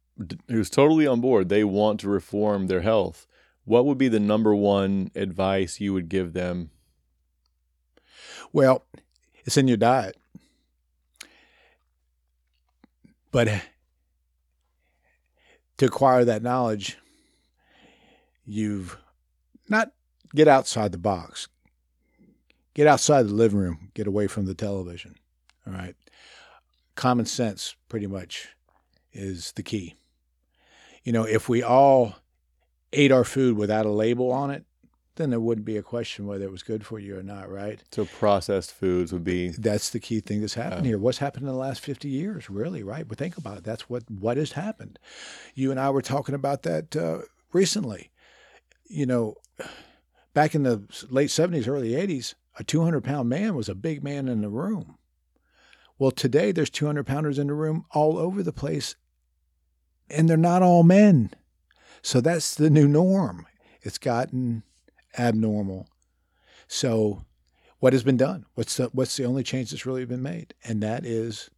who's 0.48 0.70
totally 0.70 1.06
on 1.06 1.20
board. 1.20 1.48
They 1.48 1.64
want 1.64 2.00
to 2.00 2.08
reform 2.08 2.66
their 2.66 2.82
health. 2.82 3.26
What 3.64 3.86
would 3.86 3.98
be 3.98 4.08
the 4.08 4.20
number 4.20 4.54
one 4.54 5.10
advice 5.14 5.80
you 5.80 5.92
would 5.92 6.08
give 6.08 6.32
them? 6.32 6.70
Well, 8.52 8.84
it's 9.46 9.56
in 9.56 9.68
your 9.68 9.76
diet 9.78 10.16
But 13.36 13.48
to 15.76 15.84
acquire 15.84 16.24
that 16.24 16.42
knowledge, 16.42 16.96
you've 18.46 18.96
not 19.68 19.92
get 20.34 20.48
outside 20.48 20.90
the 20.90 20.96
box. 20.96 21.46
Get 22.72 22.86
outside 22.86 23.24
the 23.24 23.34
living 23.34 23.58
room. 23.58 23.90
Get 23.92 24.06
away 24.06 24.26
from 24.26 24.46
the 24.46 24.54
television. 24.54 25.16
All 25.66 25.74
right. 25.74 25.94
Common 26.94 27.26
sense, 27.26 27.76
pretty 27.90 28.06
much, 28.06 28.48
is 29.12 29.52
the 29.52 29.62
key. 29.62 29.96
You 31.04 31.12
know, 31.12 31.24
if 31.24 31.46
we 31.46 31.62
all 31.62 32.14
ate 32.94 33.12
our 33.12 33.24
food 33.24 33.58
without 33.58 33.84
a 33.84 33.90
label 33.90 34.32
on 34.32 34.50
it, 34.50 34.64
then 35.16 35.30
there 35.30 35.40
wouldn't 35.40 35.64
be 35.64 35.76
a 35.76 35.82
question 35.82 36.26
whether 36.26 36.44
it 36.44 36.52
was 36.52 36.62
good 36.62 36.86
for 36.86 36.98
you 36.98 37.18
or 37.18 37.22
not, 37.22 37.50
right? 37.50 37.82
So 37.90 38.04
processed 38.04 38.72
foods 38.72 39.12
would 39.12 39.24
be 39.24 39.48
that's 39.50 39.90
the 39.90 40.00
key 40.00 40.20
thing 40.20 40.40
that's 40.40 40.54
happened 40.54 40.86
here. 40.86 40.98
What's 40.98 41.18
happened 41.18 41.42
in 41.42 41.52
the 41.52 41.58
last 41.58 41.80
fifty 41.80 42.08
years, 42.08 42.48
really, 42.48 42.82
right? 42.82 43.06
But 43.06 43.18
think 43.18 43.36
about 43.36 43.58
it. 43.58 43.64
That's 43.64 43.88
what 43.88 44.04
what 44.10 44.36
has 44.36 44.52
happened. 44.52 44.98
You 45.54 45.70
and 45.70 45.80
I 45.80 45.90
were 45.90 46.02
talking 46.02 46.34
about 46.34 46.62
that 46.62 46.94
uh, 46.96 47.20
recently. 47.52 48.10
You 48.88 49.06
know, 49.06 49.34
back 50.34 50.54
in 50.54 50.62
the 50.62 50.82
late 51.10 51.30
seventies, 51.30 51.66
early 51.66 51.94
eighties, 51.94 52.34
a 52.58 52.64
two 52.64 52.82
hundred 52.82 53.04
pound 53.04 53.28
man 53.28 53.54
was 53.54 53.68
a 53.68 53.74
big 53.74 54.04
man 54.04 54.28
in 54.28 54.42
the 54.42 54.48
room. 54.48 54.98
Well, 55.98 56.10
today 56.10 56.52
there's 56.52 56.70
200 56.70 57.06
pounders 57.06 57.38
in 57.38 57.46
the 57.46 57.54
room 57.54 57.86
all 57.92 58.18
over 58.18 58.42
the 58.42 58.52
place, 58.52 58.96
and 60.10 60.28
they're 60.28 60.36
not 60.36 60.62
all 60.62 60.82
men. 60.82 61.30
So 62.02 62.20
that's 62.20 62.54
the 62.54 62.68
new 62.68 62.86
norm. 62.86 63.46
It's 63.80 63.98
gotten 63.98 64.62
abnormal. 65.18 65.88
So, 66.68 67.24
what 67.78 67.92
has 67.92 68.02
been 68.02 68.16
done? 68.16 68.46
What's 68.54 68.76
the 68.76 68.88
what's 68.92 69.16
the 69.16 69.24
only 69.24 69.42
change 69.42 69.70
that's 69.70 69.86
really 69.86 70.04
been 70.04 70.22
made? 70.22 70.54
And 70.64 70.82
that 70.82 71.04
is 71.04 71.50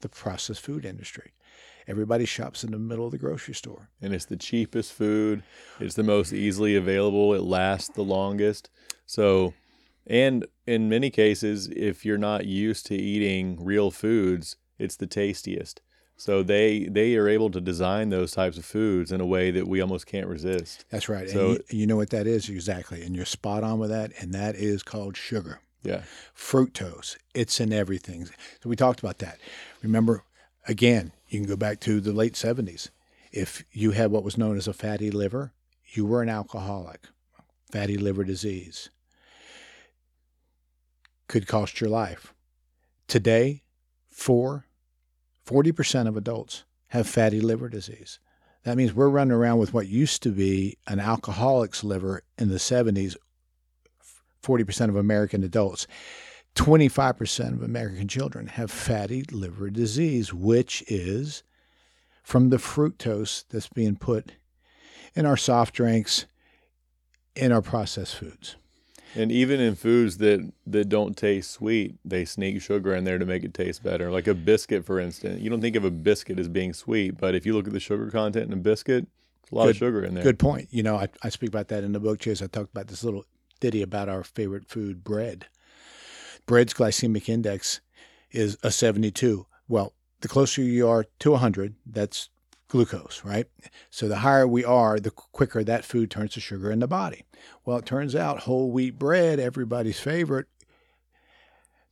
the 0.00 0.08
processed 0.08 0.62
food 0.62 0.84
industry. 0.84 1.32
Everybody 1.86 2.26
shops 2.26 2.64
in 2.64 2.70
the 2.70 2.78
middle 2.78 3.06
of 3.06 3.12
the 3.12 3.18
grocery 3.18 3.54
store. 3.54 3.88
And 4.02 4.12
it's 4.12 4.26
the 4.26 4.36
cheapest 4.36 4.92
food. 4.92 5.42
It's 5.80 5.94
the 5.94 6.02
most 6.02 6.32
easily 6.34 6.76
available. 6.76 7.32
It 7.32 7.42
lasts 7.42 7.88
the 7.88 8.02
longest. 8.02 8.68
So, 9.06 9.54
and 10.06 10.46
in 10.66 10.90
many 10.90 11.08
cases, 11.08 11.68
if 11.68 12.04
you're 12.04 12.18
not 12.18 12.44
used 12.44 12.86
to 12.86 12.94
eating 12.94 13.64
real 13.64 13.90
foods, 13.90 14.56
it's 14.78 14.96
the 14.96 15.06
tastiest. 15.06 15.80
So 16.20 16.42
they 16.42 16.84
they 16.90 17.14
are 17.14 17.28
able 17.28 17.48
to 17.52 17.60
design 17.60 18.10
those 18.10 18.32
types 18.32 18.58
of 18.58 18.64
foods 18.64 19.12
in 19.12 19.20
a 19.20 19.26
way 19.26 19.52
that 19.52 19.68
we 19.68 19.80
almost 19.80 20.06
can't 20.06 20.26
resist. 20.26 20.84
That's 20.90 21.08
right. 21.08 21.30
So- 21.30 21.50
and 21.52 21.58
you, 21.70 21.80
you 21.80 21.86
know 21.86 21.96
what 21.96 22.10
that 22.10 22.26
is 22.26 22.48
exactly, 22.48 23.02
and 23.02 23.14
you're 23.14 23.24
spot 23.24 23.62
on 23.62 23.78
with 23.78 23.90
that. 23.90 24.12
And 24.20 24.34
that 24.34 24.56
is 24.56 24.82
called 24.82 25.16
sugar, 25.16 25.60
Yeah. 25.84 26.02
fructose. 26.36 27.16
It's 27.34 27.60
in 27.60 27.72
everything. 27.72 28.26
So 28.26 28.68
we 28.68 28.74
talked 28.74 28.98
about 28.98 29.18
that. 29.18 29.38
Remember, 29.80 30.24
again, 30.66 31.12
you 31.28 31.38
can 31.38 31.48
go 31.48 31.56
back 31.56 31.78
to 31.80 32.00
the 32.00 32.12
late 32.12 32.34
'70s. 32.34 32.90
If 33.30 33.62
you 33.72 33.92
had 33.92 34.10
what 34.10 34.24
was 34.24 34.36
known 34.36 34.56
as 34.56 34.66
a 34.66 34.72
fatty 34.72 35.12
liver, 35.12 35.52
you 35.94 36.04
were 36.04 36.20
an 36.22 36.28
alcoholic. 36.28 37.02
Fatty 37.70 37.96
liver 37.96 38.24
disease 38.24 38.90
could 41.28 41.46
cost 41.46 41.80
your 41.80 41.90
life. 41.90 42.32
Today, 43.06 43.62
four, 44.10 44.64
40% 45.48 46.06
of 46.06 46.16
adults 46.16 46.64
have 46.88 47.06
fatty 47.06 47.40
liver 47.40 47.70
disease. 47.70 48.18
That 48.64 48.76
means 48.76 48.92
we're 48.92 49.08
running 49.08 49.32
around 49.32 49.58
with 49.58 49.72
what 49.72 49.88
used 49.88 50.22
to 50.24 50.30
be 50.30 50.76
an 50.86 51.00
alcoholic's 51.00 51.82
liver 51.82 52.22
in 52.36 52.50
the 52.50 52.56
70s, 52.56 53.16
40% 54.42 54.88
of 54.90 54.96
American 54.96 55.42
adults. 55.42 55.86
25% 56.54 57.54
of 57.54 57.62
American 57.62 58.08
children 58.08 58.48
have 58.48 58.70
fatty 58.70 59.22
liver 59.30 59.70
disease, 59.70 60.34
which 60.34 60.84
is 60.86 61.42
from 62.22 62.50
the 62.50 62.58
fructose 62.58 63.44
that's 63.48 63.68
being 63.68 63.96
put 63.96 64.32
in 65.14 65.24
our 65.24 65.36
soft 65.36 65.74
drinks, 65.74 66.26
in 67.34 67.52
our 67.52 67.62
processed 67.62 68.16
foods. 68.16 68.56
And 69.14 69.32
even 69.32 69.60
in 69.60 69.74
foods 69.74 70.18
that 70.18 70.52
that 70.66 70.88
don't 70.88 71.16
taste 71.16 71.50
sweet, 71.50 71.96
they 72.04 72.24
sneak 72.24 72.60
sugar 72.60 72.94
in 72.94 73.04
there 73.04 73.18
to 73.18 73.24
make 73.24 73.44
it 73.44 73.54
taste 73.54 73.82
better. 73.82 74.10
Like 74.10 74.26
a 74.26 74.34
biscuit, 74.34 74.84
for 74.84 75.00
instance. 75.00 75.40
You 75.40 75.50
don't 75.50 75.60
think 75.60 75.76
of 75.76 75.84
a 75.84 75.90
biscuit 75.90 76.38
as 76.38 76.48
being 76.48 76.72
sweet, 76.72 77.18
but 77.18 77.34
if 77.34 77.46
you 77.46 77.54
look 77.54 77.66
at 77.66 77.72
the 77.72 77.80
sugar 77.80 78.10
content 78.10 78.46
in 78.46 78.52
a 78.52 78.60
biscuit, 78.60 79.06
there's 79.42 79.52
a 79.52 79.54
lot 79.54 79.68
of 79.68 79.76
sugar 79.76 80.04
in 80.04 80.14
there. 80.14 80.24
Good 80.24 80.38
point. 80.38 80.68
You 80.70 80.82
know, 80.82 80.96
I, 80.96 81.08
I 81.22 81.30
speak 81.30 81.48
about 81.48 81.68
that 81.68 81.84
in 81.84 81.92
the 81.92 82.00
book, 82.00 82.20
Chase. 82.20 82.42
I 82.42 82.46
talked 82.46 82.70
about 82.70 82.88
this 82.88 83.02
little 83.02 83.24
ditty 83.60 83.82
about 83.82 84.08
our 84.08 84.22
favorite 84.22 84.68
food, 84.68 85.02
bread. 85.02 85.46
Bread's 86.46 86.74
glycemic 86.74 87.28
index 87.28 87.80
is 88.30 88.56
a 88.62 88.70
72. 88.70 89.46
Well, 89.68 89.94
the 90.20 90.28
closer 90.28 90.62
you 90.62 90.88
are 90.88 91.06
to 91.20 91.30
100, 91.32 91.74
that's 91.86 92.30
glucose, 92.68 93.24
right? 93.24 93.46
So 93.90 94.08
the 94.08 94.18
higher 94.18 94.46
we 94.46 94.64
are, 94.64 95.00
the 95.00 95.10
quicker 95.10 95.64
that 95.64 95.84
food 95.84 96.10
turns 96.10 96.32
to 96.34 96.40
sugar 96.40 96.70
in 96.70 96.80
the 96.80 96.86
body. 96.86 97.24
Well, 97.64 97.78
it 97.78 97.86
turns 97.86 98.14
out 98.14 98.40
whole 98.40 98.70
wheat 98.70 98.98
bread, 98.98 99.40
everybody's 99.40 99.98
favorite, 99.98 100.46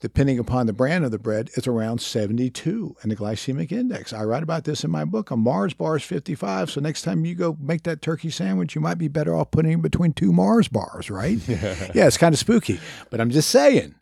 depending 0.00 0.38
upon 0.38 0.66
the 0.66 0.72
brand 0.74 1.04
of 1.04 1.10
the 1.10 1.18
bread, 1.18 1.50
is 1.54 1.66
around 1.66 2.00
72 2.00 2.96
in 3.02 3.08
the 3.08 3.16
glycemic 3.16 3.72
index. 3.72 4.12
I 4.12 4.24
write 4.24 4.42
about 4.42 4.64
this 4.64 4.84
in 4.84 4.90
my 4.90 5.04
book. 5.04 5.30
A 5.30 5.36
Mars 5.36 5.72
bar 5.72 5.96
is 5.96 6.02
55. 6.02 6.70
So 6.70 6.80
next 6.80 7.02
time 7.02 7.24
you 7.24 7.34
go 7.34 7.56
make 7.58 7.84
that 7.84 8.02
turkey 8.02 8.30
sandwich, 8.30 8.74
you 8.74 8.80
might 8.80 8.98
be 8.98 9.08
better 9.08 9.34
off 9.34 9.50
putting 9.50 9.72
it 9.72 9.82
between 9.82 10.12
two 10.12 10.32
Mars 10.32 10.68
bars, 10.68 11.10
right? 11.10 11.38
yeah, 11.48 12.06
it's 12.06 12.18
kind 12.18 12.34
of 12.34 12.38
spooky. 12.38 12.78
But 13.10 13.20
I'm 13.20 13.30
just 13.30 13.48
saying, 13.48 13.94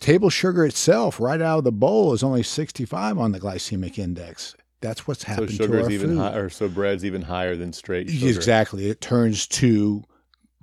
table 0.00 0.30
sugar 0.30 0.64
itself, 0.64 1.20
right 1.20 1.40
out 1.40 1.58
of 1.58 1.64
the 1.64 1.72
bowl, 1.72 2.14
is 2.14 2.22
only 2.22 2.42
65 2.42 3.18
on 3.18 3.32
the 3.32 3.40
glycemic 3.40 3.98
index. 3.98 4.54
That's 4.84 5.06
what's 5.06 5.22
so 5.22 5.28
happened 5.28 5.48
to 5.48 5.54
sugar's 5.54 5.86
our 5.86 5.90
even 5.90 6.10
food. 6.10 6.18
higher, 6.18 6.50
so 6.50 6.68
bread's 6.68 7.06
even 7.06 7.22
higher 7.22 7.56
than 7.56 7.72
straight 7.72 8.10
sugar. 8.10 8.28
Exactly. 8.28 8.90
It 8.90 9.00
turns 9.00 9.46
to 9.46 10.04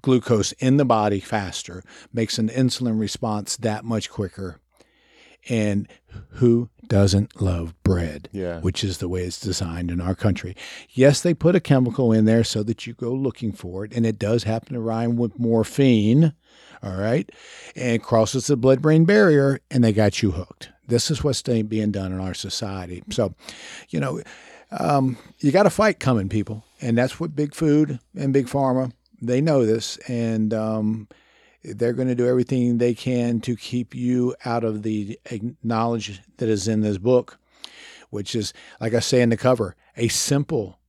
glucose 0.03 0.51
in 0.53 0.77
the 0.77 0.85
body 0.85 1.19
faster, 1.19 1.83
makes 2.13 2.37
an 2.37 2.47
insulin 2.49 2.99
response 2.99 3.57
that 3.57 3.83
much 3.83 4.11
quicker. 4.11 4.59
And 5.49 5.87
who 6.33 6.69
doesn't 6.87 7.41
love 7.41 7.73
bread? 7.83 8.29
Yeah. 8.31 8.59
Which 8.59 8.83
is 8.83 8.99
the 8.99 9.09
way 9.09 9.23
it's 9.23 9.39
designed 9.39 9.89
in 9.89 10.01
our 10.01 10.15
country. 10.15 10.55
Yes, 10.89 11.21
they 11.21 11.33
put 11.33 11.55
a 11.55 11.59
chemical 11.59 12.11
in 12.11 12.25
there 12.25 12.43
so 12.43 12.63
that 12.63 12.85
you 12.85 12.93
go 12.93 13.13
looking 13.13 13.51
for 13.51 13.85
it, 13.85 13.93
and 13.93 14.05
it 14.05 14.19
does 14.19 14.43
happen 14.43 14.73
to 14.73 14.79
rhyme 14.79 15.15
with 15.15 15.39
morphine, 15.39 16.33
all 16.83 16.95
right, 16.95 17.29
and 17.75 18.03
crosses 18.03 18.47
the 18.47 18.57
blood 18.57 18.81
brain 18.81 19.05
barrier, 19.05 19.59
and 19.69 19.83
they 19.83 19.93
got 19.93 20.21
you 20.21 20.31
hooked. 20.31 20.69
This 20.87 21.09
is 21.09 21.23
what's 21.23 21.41
being 21.41 21.91
done 21.91 22.11
in 22.11 22.19
our 22.19 22.33
society. 22.33 23.03
So, 23.09 23.33
you 23.89 23.99
know, 23.99 24.21
um, 24.71 25.17
you 25.39 25.51
got 25.51 25.65
a 25.65 25.69
fight 25.71 25.99
coming, 25.99 26.29
people, 26.29 26.65
and 26.81 26.97
that's 26.97 27.19
what 27.19 27.35
big 27.35 27.55
food 27.55 27.99
and 28.15 28.33
big 28.33 28.47
pharma 28.47 28.91
they 29.21 29.39
know 29.39 29.65
this, 29.65 29.97
and 30.07 30.53
um, 30.53 31.07
they're 31.63 31.93
going 31.93 32.07
to 32.07 32.15
do 32.15 32.27
everything 32.27 32.77
they 32.77 32.93
can 32.93 33.39
to 33.41 33.55
keep 33.55 33.93
you 33.93 34.35
out 34.45 34.63
of 34.63 34.83
the 34.83 35.19
knowledge 35.63 36.21
that 36.37 36.49
is 36.49 36.67
in 36.67 36.81
this 36.81 36.97
book, 36.97 37.37
which 38.09 38.35
is, 38.35 38.53
like 38.79 38.93
I 38.93 38.99
say 38.99 39.21
in 39.21 39.29
the 39.29 39.37
cover, 39.37 39.75
a 39.95 40.07
simple 40.07 40.79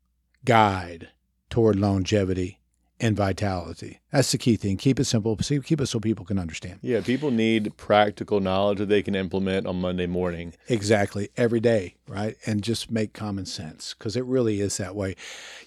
guide 0.45 1.09
toward 1.51 1.77
longevity 1.77 2.59
and 2.99 3.17
vitality. 3.17 4.01
That's 4.13 4.31
the 4.31 4.39
key 4.39 4.57
thing. 4.57 4.77
Keep 4.77 5.01
it 5.01 5.05
simple. 5.05 5.37
Keep 5.37 5.81
it 5.81 5.87
so 5.87 5.99
people 5.99 6.25
can 6.25 6.39
understand. 6.39 6.79
Yeah, 6.83 7.01
people 7.01 7.33
need 7.33 7.77
practical 7.77 8.39
knowledge 8.41 8.79
that 8.79 8.89
they 8.89 9.03
can 9.03 9.17
implement 9.17 9.67
on 9.67 9.81
Monday 9.81 10.07
morning. 10.07 10.55
Exactly. 10.69 11.29
Every 11.37 11.59
day, 11.59 11.97
right? 12.07 12.37
And 12.47 12.63
just 12.63 12.93
make 12.93 13.13
common 13.13 13.45
sense 13.45 13.95
because 13.99 14.17
it 14.17 14.25
really 14.25 14.61
is 14.61 14.77
that 14.77 14.95
way. 14.95 15.17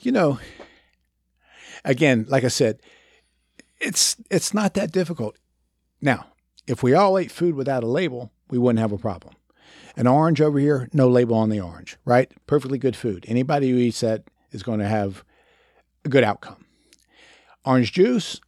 You 0.02 0.14
know, 0.14 0.40
again, 1.84 2.26
like 2.30 2.46
I 2.46 2.50
said, 2.50 2.80
it's 3.80 4.16
it's 4.30 4.54
not 4.54 4.74
that 4.76 4.92
difficult. 4.92 5.38
Now, 6.02 6.28
if 6.68 6.84
we 6.84 6.94
all 6.94 7.18
ate 7.18 7.32
food 7.32 7.56
without 7.56 7.84
a 7.84 7.88
label, 7.88 8.32
we 8.50 8.58
wouldn't 8.58 8.80
have 8.80 8.92
a 8.92 8.98
problem. 8.98 9.36
An 9.98 10.08
orange 10.08 10.42
over 10.42 10.60
here, 10.60 10.90
no 10.92 11.08
label 11.08 11.36
on 11.36 11.50
the 11.50 11.62
orange, 11.62 11.98
right? 12.04 12.32
Perfectly 12.48 12.78
good 12.78 12.96
food. 12.96 13.26
Anybody 13.28 13.70
who 13.70 13.78
eats 13.78 14.02
that 14.02 14.24
is 14.52 14.62
going 14.62 14.80
to 14.80 14.88
have 14.88 15.24
a 16.04 16.10
good 16.10 16.24
outcome. 16.24 16.66
Orange 17.64 17.94
juice, 17.94 18.42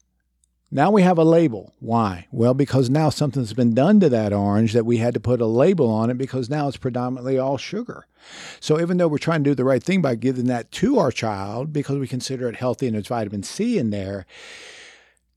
now 0.70 0.92
we 0.92 1.02
have 1.02 1.18
a 1.18 1.24
label. 1.24 1.74
Why? 1.80 2.28
Well, 2.30 2.54
because 2.54 2.90
now 2.90 3.10
something's 3.10 3.54
been 3.54 3.74
done 3.74 4.02
to 4.02 4.10
that 4.10 4.34
orange 4.34 4.74
that 4.74 4.86
we 4.86 4.98
had 4.98 5.14
to 5.14 5.20
put 5.20 5.40
a 5.40 5.46
label 5.46 5.90
on 5.90 6.10
it 6.10 6.18
because 6.18 6.50
now 6.50 6.68
it's 6.68 6.76
predominantly 6.76 7.38
all 7.38 7.58
sugar. 7.58 8.06
So 8.60 8.80
even 8.82 8.98
though 8.98 9.08
we're 9.08 9.18
trying 9.18 9.46
to 9.46 9.52
do 9.52 9.56
the 9.56 9.64
right 9.64 9.82
thing 9.82 10.02
by 10.02 10.16
giving 10.16 10.48
that 10.48 10.72
to 10.74 11.00
our 11.00 11.12
child 11.12 11.72
because 11.72 11.98
we 11.98 12.08
consider 12.08 12.50
it 12.50 12.58
healthy 12.58 12.88
and 12.88 12.96
there's 12.96 13.08
vitamin 13.08 13.44
C 13.44 13.78
in 13.78 13.92
there, 13.92 14.26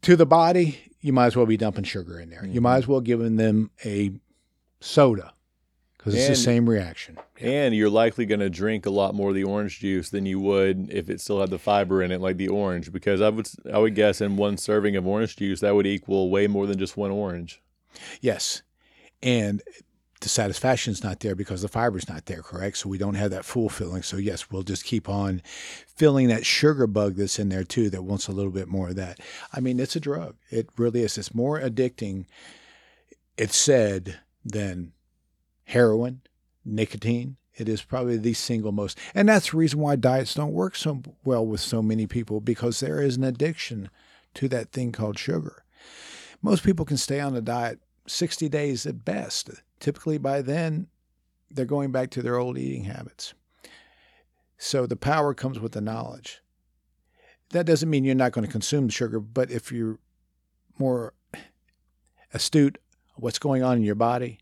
to 0.02 0.16
the 0.16 0.26
body, 0.26 0.78
you 1.00 1.12
might 1.12 1.26
as 1.26 1.36
well 1.36 1.46
be 1.46 1.56
dumping 1.56 1.84
sugar 1.84 2.18
in 2.18 2.30
there. 2.30 2.44
You 2.44 2.60
might 2.60 2.70
mm-hmm. 2.70 2.78
as 2.78 2.88
well 2.88 3.00
giving 3.00 3.36
them 3.36 3.70
a 3.84 4.12
soda 4.80 5.32
because 5.96 6.14
it's 6.14 6.28
the 6.28 6.34
same 6.34 6.68
reaction. 6.68 7.18
And 7.40 7.74
you're 7.74 7.90
likely 7.90 8.24
going 8.24 8.40
to 8.40 8.48
drink 8.48 8.86
a 8.86 8.90
lot 8.90 9.14
more 9.14 9.30
of 9.30 9.34
the 9.34 9.44
orange 9.44 9.80
juice 9.80 10.08
than 10.08 10.24
you 10.24 10.40
would 10.40 10.90
if 10.90 11.10
it 11.10 11.20
still 11.20 11.40
had 11.40 11.50
the 11.50 11.58
fiber 11.58 12.02
in 12.02 12.10
it, 12.10 12.22
like 12.22 12.38
the 12.38 12.48
orange. 12.48 12.90
Because 12.90 13.20
I 13.20 13.28
would, 13.28 13.48
I 13.72 13.78
would 13.78 13.94
guess 13.94 14.22
in 14.22 14.36
one 14.36 14.56
serving 14.56 14.96
of 14.96 15.06
orange 15.06 15.36
juice, 15.36 15.60
that 15.60 15.74
would 15.74 15.86
equal 15.86 16.30
way 16.30 16.46
more 16.46 16.66
than 16.66 16.78
just 16.78 16.96
one 16.96 17.10
orange. 17.10 17.60
Yes. 18.22 18.62
And 19.22 19.62
the 20.20 20.28
satisfaction's 20.28 21.02
not 21.02 21.20
there 21.20 21.34
because 21.34 21.62
the 21.62 21.68
fiber's 21.68 22.08
not 22.08 22.26
there, 22.26 22.42
correct? 22.42 22.78
So 22.78 22.88
we 22.88 22.98
don't 22.98 23.14
have 23.14 23.30
that 23.30 23.44
full 23.44 23.68
filling. 23.68 24.02
So 24.02 24.16
yes, 24.18 24.50
we'll 24.50 24.62
just 24.62 24.84
keep 24.84 25.08
on 25.08 25.42
filling 25.86 26.28
that 26.28 26.44
sugar 26.44 26.86
bug 26.86 27.16
that's 27.16 27.38
in 27.38 27.48
there 27.48 27.64
too 27.64 27.88
that 27.90 28.04
wants 28.04 28.28
a 28.28 28.32
little 28.32 28.52
bit 28.52 28.68
more 28.68 28.88
of 28.90 28.96
that. 28.96 29.18
I 29.52 29.60
mean, 29.60 29.80
it's 29.80 29.96
a 29.96 30.00
drug. 30.00 30.36
It 30.50 30.68
really 30.76 31.02
is. 31.02 31.16
It's 31.16 31.34
more 31.34 31.58
addicting, 31.58 32.26
it's 33.36 33.56
said, 33.56 34.20
than 34.44 34.92
heroin, 35.64 36.20
nicotine. 36.64 37.36
It 37.54 37.68
is 37.68 37.82
probably 37.82 38.16
the 38.16 38.32
single 38.32 38.72
most, 38.72 38.96
and 39.14 39.28
that's 39.28 39.50
the 39.50 39.58
reason 39.58 39.80
why 39.80 39.96
diets 39.96 40.34
don't 40.34 40.52
work 40.52 40.76
so 40.76 41.02
well 41.24 41.44
with 41.44 41.60
so 41.60 41.82
many 41.82 42.06
people 42.06 42.40
because 42.40 42.80
there 42.80 43.02
is 43.02 43.16
an 43.16 43.24
addiction 43.24 43.90
to 44.34 44.48
that 44.48 44.72
thing 44.72 44.92
called 44.92 45.18
sugar. 45.18 45.64
Most 46.40 46.64
people 46.64 46.86
can 46.86 46.96
stay 46.96 47.20
on 47.20 47.36
a 47.36 47.42
diet 47.42 47.80
60 48.06 48.48
days 48.48 48.86
at 48.86 49.04
best. 49.04 49.50
Typically, 49.80 50.18
by 50.18 50.42
then, 50.42 50.86
they're 51.50 51.64
going 51.64 51.90
back 51.90 52.10
to 52.10 52.22
their 52.22 52.36
old 52.36 52.56
eating 52.56 52.84
habits. 52.84 53.34
So 54.58 54.86
the 54.86 54.96
power 54.96 55.34
comes 55.34 55.58
with 55.58 55.72
the 55.72 55.80
knowledge. 55.80 56.42
That 57.50 57.66
doesn't 57.66 57.90
mean 57.90 58.04
you're 58.04 58.14
not 58.14 58.32
going 58.32 58.46
to 58.46 58.52
consume 58.52 58.86
the 58.86 58.92
sugar, 58.92 59.18
but 59.18 59.50
if 59.50 59.72
you're 59.72 59.98
more 60.78 61.14
astute 62.32 62.78
what's 63.16 63.38
going 63.38 63.62
on 63.62 63.76
in 63.76 63.82
your 63.82 63.94
body, 63.94 64.38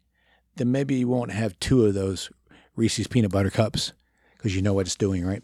then 0.57 0.71
maybe 0.71 0.97
you 0.97 1.09
won't 1.09 1.30
have 1.30 1.59
two 1.61 1.87
of 1.87 1.95
those 1.95 2.30
Reese's 2.76 3.07
peanut 3.07 3.33
butter 3.33 3.50
cups 3.50 3.92
because 4.37 4.54
you 4.54 4.62
know 4.62 4.73
what 4.73 4.87
it's 4.87 4.97
doing, 4.97 5.25
right? 5.25 5.42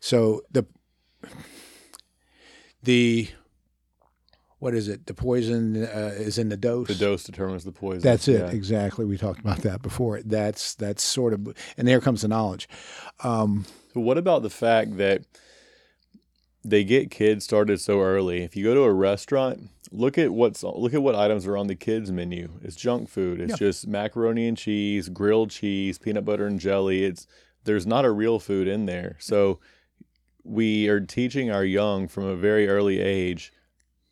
So 0.00 0.42
the 0.50 0.66
the 2.82 3.28
what 4.62 4.74
is 4.74 4.86
it? 4.86 5.06
The 5.06 5.14
poison 5.14 5.82
uh, 5.82 6.12
is 6.14 6.38
in 6.38 6.48
the 6.48 6.56
dose. 6.56 6.86
The 6.86 6.94
dose 6.94 7.24
determines 7.24 7.64
the 7.64 7.72
poison. 7.72 8.00
That's 8.02 8.28
it 8.28 8.38
Yeah. 8.40 8.50
exactly. 8.50 9.04
We 9.04 9.18
talked 9.18 9.40
about 9.40 9.58
that 9.62 9.82
before. 9.82 10.22
That's 10.24 10.76
that's 10.76 11.02
sort 11.02 11.32
of, 11.32 11.48
and 11.76 11.88
there 11.88 12.00
comes 12.00 12.22
the 12.22 12.28
knowledge. 12.28 12.68
Um, 13.24 13.66
So 13.92 14.00
what 14.00 14.18
about 14.18 14.42
the 14.42 14.50
fact 14.50 14.98
that 14.98 15.22
they 16.64 16.84
get 16.84 17.10
kids 17.10 17.44
started 17.44 17.80
so 17.80 18.00
early? 18.00 18.42
If 18.44 18.54
you 18.54 18.62
go 18.62 18.74
to 18.74 18.82
a 18.82 18.92
restaurant, 18.92 19.68
look 19.90 20.16
at 20.16 20.30
what's 20.32 20.62
look 20.62 20.94
at 20.94 21.02
what 21.02 21.16
items 21.16 21.44
are 21.48 21.56
on 21.56 21.66
the 21.66 21.74
kids 21.74 22.12
menu. 22.12 22.50
It's 22.62 22.76
junk 22.76 23.08
food. 23.08 23.40
It's 23.40 23.50
Yeah. 23.60 23.66
just 23.66 23.88
macaroni 23.88 24.46
and 24.46 24.56
cheese, 24.56 25.08
grilled 25.08 25.50
cheese, 25.50 25.98
peanut 25.98 26.24
butter 26.24 26.46
and 26.46 26.60
jelly. 26.60 27.02
It's 27.04 27.26
there's 27.64 27.84
not 27.86 28.04
a 28.04 28.12
real 28.12 28.38
food 28.38 28.68
in 28.68 28.86
there. 28.86 29.16
So 29.18 29.58
we 30.44 30.88
are 30.88 31.00
teaching 31.00 31.50
our 31.50 31.64
young 31.64 32.06
from 32.06 32.24
a 32.26 32.36
very 32.36 32.68
early 32.68 33.00
age 33.00 33.52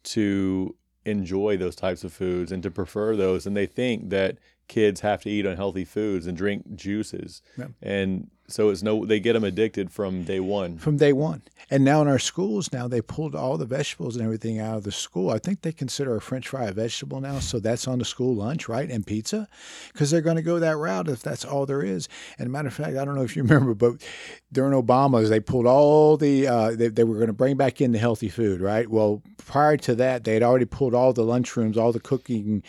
to 0.02 0.75
enjoy 1.04 1.57
those 1.57 1.76
types 1.76 2.04
of 2.04 2.12
foods 2.12 2.52
and 2.52 2.62
to 2.62 2.71
prefer 2.71 3.16
those 3.16 3.47
and 3.47 3.57
they 3.57 3.66
think 3.66 4.11
that 4.11 4.37
kids 4.70 5.00
have 5.00 5.20
to 5.22 5.28
eat 5.30 5.44
unhealthy 5.44 5.84
foods 5.84 6.26
and 6.26 6.36
drink 6.36 6.62
juices 6.76 7.42
Yeah. 7.58 7.66
and 7.82 8.28
so 8.48 8.70
it's 8.70 8.82
no 8.82 9.04
they 9.04 9.20
get 9.20 9.34
them 9.34 9.44
addicted 9.44 9.92
from 9.92 10.24
day 10.24 10.40
one 10.40 10.76
from 10.78 10.96
day 10.96 11.12
one. 11.12 11.42
And 11.72 11.84
now 11.84 12.02
in 12.02 12.08
our 12.08 12.18
schools, 12.18 12.72
now 12.72 12.88
they 12.88 13.00
pulled 13.00 13.36
all 13.36 13.56
the 13.56 13.64
vegetables 13.64 14.16
and 14.16 14.24
everything 14.24 14.58
out 14.58 14.76
of 14.78 14.82
the 14.82 14.90
school. 14.90 15.30
I 15.30 15.38
think 15.38 15.62
they 15.62 15.70
consider 15.70 16.16
a 16.16 16.20
French 16.20 16.48
fry 16.48 16.64
a 16.64 16.72
vegetable 16.72 17.20
now, 17.20 17.38
so 17.38 17.60
that's 17.60 17.86
on 17.86 18.00
the 18.00 18.04
school 18.04 18.34
lunch, 18.34 18.68
right? 18.68 18.90
And 18.90 19.06
pizza, 19.06 19.46
because 19.92 20.10
they're 20.10 20.20
going 20.28 20.34
to 20.34 20.42
go 20.42 20.58
that 20.58 20.76
route 20.76 21.06
if 21.08 21.22
that's 21.22 21.44
all 21.44 21.64
there 21.64 21.82
is. 21.84 22.08
And 22.40 22.50
matter 22.50 22.66
of 22.66 22.74
fact, 22.74 22.96
I 22.96 23.04
don't 23.04 23.14
know 23.14 23.22
if 23.22 23.36
you 23.36 23.42
remember, 23.48 23.72
but 23.74 24.02
during 24.50 24.72
Obama's, 24.72 25.28
they 25.30 25.38
pulled 25.38 25.66
all 25.66 26.16
the 26.16 26.48
uh, 26.48 26.70
they, 26.74 26.88
they 26.88 27.04
were 27.04 27.14
going 27.22 27.28
to 27.28 27.32
bring 27.32 27.56
back 27.56 27.80
in 27.80 27.92
the 27.92 28.00
healthy 28.00 28.28
food, 28.28 28.60
right? 28.60 28.88
Well, 28.90 29.22
prior 29.46 29.76
to 29.76 29.94
that, 29.94 30.24
they 30.24 30.34
had 30.34 30.42
already 30.42 30.64
pulled 30.64 30.92
all 30.94 31.12
the 31.12 31.22
lunchrooms, 31.22 31.76
all 31.76 31.92
the 31.92 32.00
cooking 32.00 32.64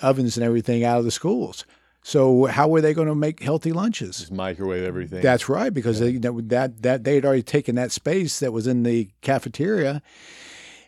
ovens 0.00 0.36
and 0.36 0.44
everything 0.44 0.82
out 0.84 0.98
of 0.98 1.04
the 1.04 1.10
schools. 1.32 1.66
So 2.04 2.46
how 2.46 2.68
were 2.68 2.80
they 2.80 2.94
going 2.94 3.08
to 3.08 3.14
make 3.14 3.42
healthy 3.42 3.72
lunches? 3.72 4.18
just 4.18 4.32
microwave 4.32 4.82
everything 4.82 5.22
That's 5.22 5.48
right, 5.48 5.72
because 5.72 6.00
they, 6.00 6.16
that 6.16 6.48
that 6.48 6.82
that 6.82 7.04
they 7.04 7.14
had 7.14 7.24
already 7.24 7.44
taken 7.44 7.76
that 7.76 7.92
space 7.92 8.40
that 8.40 8.52
was 8.52 8.66
in 8.66 8.82
the 8.82 9.10
cafeteria 9.20 10.02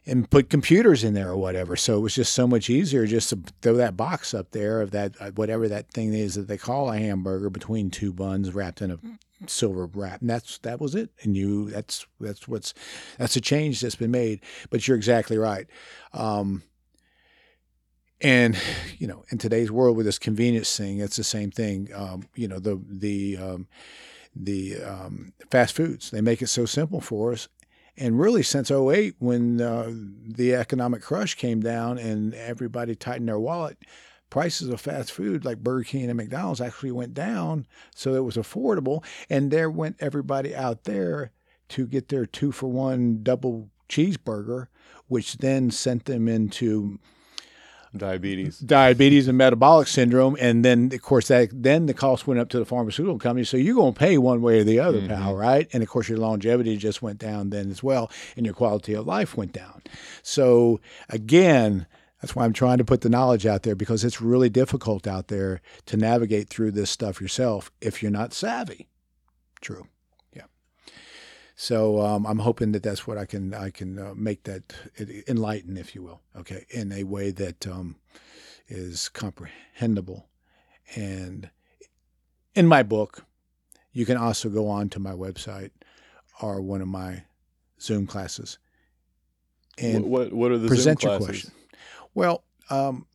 and 0.06 0.28
put 0.28 0.50
computers 0.50 1.04
in 1.04 1.14
there 1.14 1.30
or 1.30 1.36
whatever. 1.36 1.76
So 1.76 1.98
it 1.98 2.00
was 2.00 2.16
just 2.16 2.34
so 2.34 2.46
much 2.48 2.68
easier 2.68 3.06
just 3.06 3.30
to 3.30 3.38
throw 3.62 3.74
that 3.74 3.96
box 3.96 4.34
up 4.34 4.50
there 4.50 4.80
of 4.80 4.90
that 4.90 5.14
uh, 5.20 5.30
whatever 5.30 5.68
that 5.68 5.90
thing 5.92 6.12
is 6.12 6.34
that 6.34 6.48
they 6.48 6.58
call 6.58 6.90
a 6.90 6.98
hamburger 6.98 7.48
between 7.48 7.90
two 7.90 8.12
buns 8.12 8.52
wrapped 8.52 8.82
in 8.82 8.90
a 8.90 8.98
silver 9.46 9.86
wrap. 9.86 10.20
And 10.20 10.28
that's 10.28 10.58
that 10.58 10.80
was 10.80 10.96
it. 10.96 11.10
And 11.22 11.36
you 11.36 11.70
that's 11.70 12.06
that's 12.18 12.48
what's 12.48 12.74
that's 13.18 13.36
a 13.36 13.40
change 13.40 13.80
that's 13.80 13.94
been 13.94 14.10
made. 14.10 14.40
But 14.68 14.88
you're 14.88 14.96
exactly 14.96 15.38
right. 15.38 15.68
Um, 16.12 16.64
and 18.24 18.56
you 18.98 19.06
know, 19.06 19.24
in 19.28 19.38
today's 19.38 19.70
world 19.70 19.96
with 19.96 20.06
this 20.06 20.18
convenience 20.18 20.74
thing, 20.76 20.98
it's 20.98 21.16
the 21.16 21.24
same 21.24 21.50
thing. 21.50 21.90
Um, 21.94 22.26
you 22.34 22.48
know, 22.48 22.58
the 22.58 22.80
the 22.88 23.36
um, 23.36 23.68
the 24.34 24.82
um, 24.82 25.34
fast 25.50 25.76
foods 25.76 26.10
they 26.10 26.22
make 26.22 26.42
it 26.42 26.48
so 26.48 26.64
simple 26.64 27.00
for 27.00 27.32
us. 27.32 27.48
And 27.96 28.18
really, 28.18 28.42
since 28.42 28.72
08, 28.72 29.14
when 29.20 29.60
uh, 29.60 29.92
the 29.92 30.54
economic 30.54 31.00
crush 31.00 31.36
came 31.36 31.60
down 31.60 31.96
and 31.98 32.34
everybody 32.34 32.96
tightened 32.96 33.28
their 33.28 33.38
wallet, 33.38 33.78
prices 34.30 34.68
of 34.68 34.80
fast 34.80 35.12
food 35.12 35.44
like 35.44 35.58
Burger 35.58 35.84
King 35.84 36.10
and 36.10 36.16
McDonald's 36.16 36.60
actually 36.60 36.90
went 36.90 37.14
down, 37.14 37.68
so 37.94 38.14
it 38.14 38.24
was 38.24 38.36
affordable. 38.36 39.04
And 39.30 39.52
there 39.52 39.70
went 39.70 39.96
everybody 40.00 40.56
out 40.56 40.84
there 40.84 41.30
to 41.68 41.86
get 41.86 42.08
their 42.08 42.26
two 42.26 42.50
for 42.50 42.66
one 42.66 43.22
double 43.22 43.70
cheeseburger, 43.88 44.66
which 45.06 45.36
then 45.36 45.70
sent 45.70 46.06
them 46.06 46.26
into 46.26 46.98
diabetes 47.96 48.58
diabetes 48.58 49.28
and 49.28 49.38
metabolic 49.38 49.88
syndrome, 49.88 50.36
and 50.40 50.64
then 50.64 50.90
of 50.92 51.02
course 51.02 51.28
that 51.28 51.50
then 51.52 51.86
the 51.86 51.94
cost 51.94 52.26
went 52.26 52.40
up 52.40 52.48
to 52.50 52.58
the 52.58 52.64
pharmaceutical 52.64 53.18
company. 53.18 53.44
So 53.44 53.56
you're 53.56 53.74
going 53.74 53.94
to 53.94 53.98
pay 53.98 54.18
one 54.18 54.42
way 54.42 54.60
or 54.60 54.64
the 54.64 54.80
other, 54.80 55.06
pal, 55.06 55.32
mm-hmm. 55.32 55.40
right? 55.40 55.68
And 55.72 55.82
of 55.82 55.88
course 55.88 56.08
your 56.08 56.18
longevity 56.18 56.76
just 56.76 57.02
went 57.02 57.18
down 57.18 57.50
then 57.50 57.70
as 57.70 57.82
well, 57.82 58.10
and 58.36 58.44
your 58.44 58.54
quality 58.54 58.94
of 58.94 59.06
life 59.06 59.36
went 59.36 59.52
down. 59.52 59.82
So 60.22 60.80
again. 61.08 61.86
That's 62.20 62.34
why 62.34 62.46
I'm 62.46 62.54
trying 62.54 62.78
to 62.78 62.86
put 62.86 63.02
the 63.02 63.10
knowledge 63.10 63.44
out 63.44 63.64
there 63.64 63.74
because 63.74 64.02
it's 64.02 64.22
really 64.22 64.48
difficult 64.48 65.06
out 65.06 65.28
there 65.28 65.60
to 65.84 65.98
navigate 65.98 66.48
through 66.48 66.70
this 66.70 66.88
stuff 66.88 67.20
yourself 67.20 67.70
if 67.82 68.02
you're 68.02 68.10
not 68.10 68.32
savvy. 68.32 68.88
True. 69.60 69.88
So 71.56 72.00
um, 72.00 72.26
I'm 72.26 72.40
hoping 72.40 72.72
that 72.72 72.82
that's 72.82 73.06
what 73.06 73.16
I 73.16 73.26
can 73.26 73.54
I 73.54 73.70
can 73.70 73.98
uh, 73.98 74.12
make 74.16 74.42
that 74.44 74.74
enlighten, 75.28 75.76
if 75.76 75.94
you 75.94 76.02
will, 76.02 76.20
okay, 76.36 76.66
in 76.70 76.92
a 76.92 77.04
way 77.04 77.30
that 77.30 77.66
um, 77.66 77.96
is 78.68 79.08
comprehensible. 79.08 80.26
And 80.96 81.50
in 82.54 82.66
my 82.66 82.82
book, 82.82 83.24
you 83.92 84.04
can 84.04 84.16
also 84.16 84.48
go 84.48 84.68
on 84.68 84.88
to 84.90 84.98
my 84.98 85.12
website 85.12 85.70
or 86.42 86.60
one 86.60 86.80
of 86.80 86.88
my 86.88 87.24
Zoom 87.80 88.06
classes 88.06 88.58
and 89.78 90.04
what 90.04 90.32
what 90.32 90.50
are 90.50 90.58
the 90.58 90.68
present 90.68 91.00
Zoom 91.00 91.10
your 91.10 91.18
classes? 91.18 91.42
question. 91.42 91.52
Well, 92.14 92.44
um, 92.70 93.06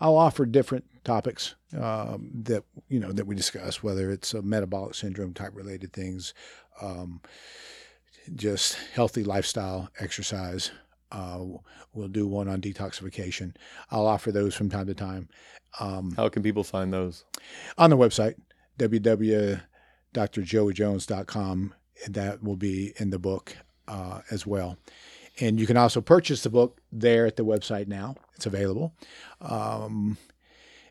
I'll 0.00 0.16
offer 0.16 0.46
different 0.46 0.84
topics 1.04 1.54
um, 1.78 2.30
that 2.42 2.64
you 2.88 3.00
know 3.00 3.12
that 3.12 3.26
we 3.26 3.34
discuss, 3.34 3.82
whether 3.82 4.10
it's 4.10 4.34
a 4.34 4.42
metabolic 4.42 4.94
syndrome 4.94 5.34
type 5.34 5.52
related 5.54 5.92
things, 5.92 6.34
um, 6.80 7.20
just 8.34 8.78
healthy 8.94 9.24
lifestyle, 9.24 9.90
exercise. 10.00 10.70
Uh, 11.10 11.40
we'll 11.92 12.08
do 12.08 12.26
one 12.26 12.48
on 12.48 12.60
detoxification. 12.60 13.54
I'll 13.90 14.06
offer 14.06 14.32
those 14.32 14.54
from 14.54 14.70
time 14.70 14.86
to 14.86 14.94
time 14.94 15.28
um, 15.80 16.12
how 16.16 16.28
can 16.28 16.42
people 16.42 16.64
find 16.64 16.92
those 16.92 17.24
on 17.78 17.88
the 17.90 17.96
website 17.96 18.34
www.drjoeyjones.com. 18.78 21.74
That 22.08 22.42
will 22.42 22.56
be 22.56 22.92
in 22.96 23.10
the 23.10 23.18
book 23.18 23.54
uh, 23.86 24.22
as 24.30 24.46
well. 24.46 24.78
And 25.40 25.60
you 25.60 25.66
can 25.66 25.76
also 25.76 26.00
purchase 26.00 26.42
the 26.42 26.48
book 26.50 26.80
there 26.90 27.26
at 27.26 27.36
the 27.36 27.44
website 27.44 27.86
now. 27.86 28.16
It's 28.34 28.46
available. 28.46 28.94
Um, 29.40 30.16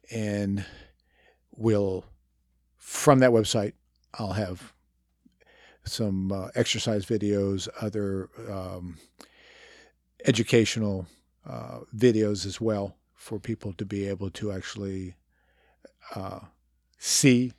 and 0.09 0.65
we'll, 1.55 2.05
from 2.77 3.19
that 3.19 3.31
website, 3.31 3.73
I'll 4.13 4.33
have 4.33 4.73
some 5.83 6.31
uh, 6.31 6.49
exercise 6.55 7.05
videos, 7.05 7.67
other 7.81 8.29
um, 8.49 8.97
educational 10.25 11.07
uh, 11.45 11.79
videos 11.95 12.45
as 12.45 12.61
well 12.61 12.95
for 13.15 13.39
people 13.39 13.73
to 13.73 13.85
be 13.85 14.07
able 14.07 14.29
to 14.31 14.51
actually 14.51 15.15
uh, 16.15 16.39
see 16.97 17.53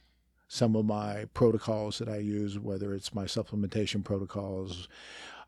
some 0.48 0.76
of 0.76 0.84
my 0.84 1.24
protocols 1.32 1.98
that 1.98 2.08
I 2.08 2.18
use, 2.18 2.58
whether 2.58 2.94
it's 2.94 3.14
my 3.14 3.24
supplementation 3.24 4.04
protocols. 4.04 4.88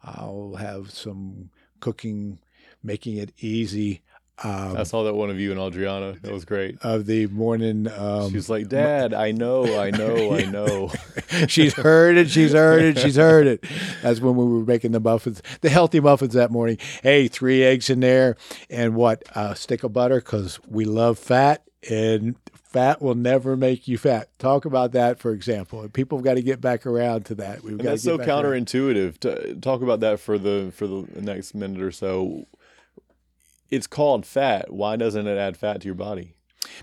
I'll 0.02 0.54
have 0.58 0.90
some 0.90 1.50
cooking, 1.80 2.38
making 2.82 3.18
it 3.18 3.32
easy. 3.38 4.02
Um, 4.42 4.76
I 4.76 4.82
saw 4.82 5.04
that 5.04 5.14
one 5.14 5.30
of 5.30 5.38
you 5.38 5.52
and 5.52 5.60
Adriana. 5.60 6.16
That 6.22 6.32
was 6.32 6.44
great. 6.44 6.76
of 6.82 7.06
the 7.06 7.28
morning. 7.28 7.86
Um, 7.88 8.32
She's 8.32 8.50
like, 8.50 8.68
Dad, 8.68 9.14
I 9.14 9.30
know, 9.30 9.78
I 9.78 9.90
know, 9.92 10.34
I 10.34 10.44
know. 10.50 10.90
she's 11.48 11.72
heard 11.74 12.16
it. 12.16 12.30
She's 12.30 12.52
heard 12.52 12.82
it. 12.82 12.98
She's 12.98 13.14
heard 13.16 13.46
it. 13.46 13.64
That's 14.02 14.20
when 14.20 14.34
we 14.34 14.44
were 14.44 14.64
making 14.64 14.90
the 14.90 14.98
muffins, 15.00 15.40
the 15.60 15.70
healthy 15.70 16.00
muffins 16.00 16.34
that 16.34 16.50
morning. 16.50 16.78
Hey, 17.02 17.28
three 17.28 17.62
eggs 17.62 17.88
in 17.90 18.00
there 18.00 18.36
and 18.68 18.96
what? 18.96 19.22
A 19.36 19.54
stick 19.54 19.84
of 19.84 19.92
butter 19.92 20.16
because 20.16 20.58
we 20.66 20.84
love 20.84 21.16
fat 21.18 21.62
and 21.88 22.34
fat 22.64 23.00
will 23.00 23.14
never 23.14 23.56
make 23.56 23.86
you 23.86 23.96
fat. 23.96 24.36
Talk 24.40 24.64
about 24.64 24.90
that, 24.92 25.20
for 25.20 25.30
example. 25.30 25.88
People 25.90 26.18
have 26.18 26.24
got 26.24 26.34
to 26.34 26.42
get 26.42 26.60
back 26.60 26.86
around 26.86 27.24
to 27.26 27.36
that. 27.36 27.62
We've 27.62 27.78
got 27.78 27.84
that's 27.84 28.02
to 28.02 28.08
so 28.08 28.18
get 28.18 28.26
back 28.26 28.44
around. 28.44 28.66
counterintuitive. 28.66 29.18
To 29.20 29.54
talk 29.60 29.80
about 29.82 30.00
that 30.00 30.18
for 30.18 30.38
the 30.38 30.72
for 30.74 30.88
the 30.88 31.06
next 31.20 31.54
minute 31.54 31.80
or 31.80 31.92
so. 31.92 32.46
It's 33.74 33.86
called 33.86 34.26
fat. 34.26 34.72
Why 34.72 34.96
doesn't 34.96 35.26
it 35.26 35.38
add 35.38 35.56
fat 35.56 35.80
to 35.80 35.86
your 35.86 35.94
body? 35.94 36.34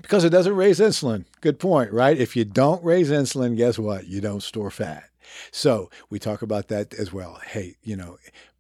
because 0.02 0.24
it 0.24 0.30
doesn't 0.30 0.56
raise 0.56 0.80
insulin. 0.80 1.26
Good 1.42 1.60
point, 1.60 1.92
right? 1.92 2.18
If 2.18 2.36
you 2.36 2.46
don't 2.46 2.84
raise 2.84 3.10
insulin, 3.10 3.58
guess 3.58 3.78
what? 3.80 4.08
You 4.08 4.22
don't 4.22 4.44
store 4.44 4.72
fat. 4.72 5.04
So 5.52 5.90
we 6.10 6.20
talk 6.20 6.42
about 6.42 6.68
that 6.70 6.94
as 6.94 7.14
well. 7.14 7.40
Hey, 7.46 7.76
you 7.84 7.96
know, 7.96 8.18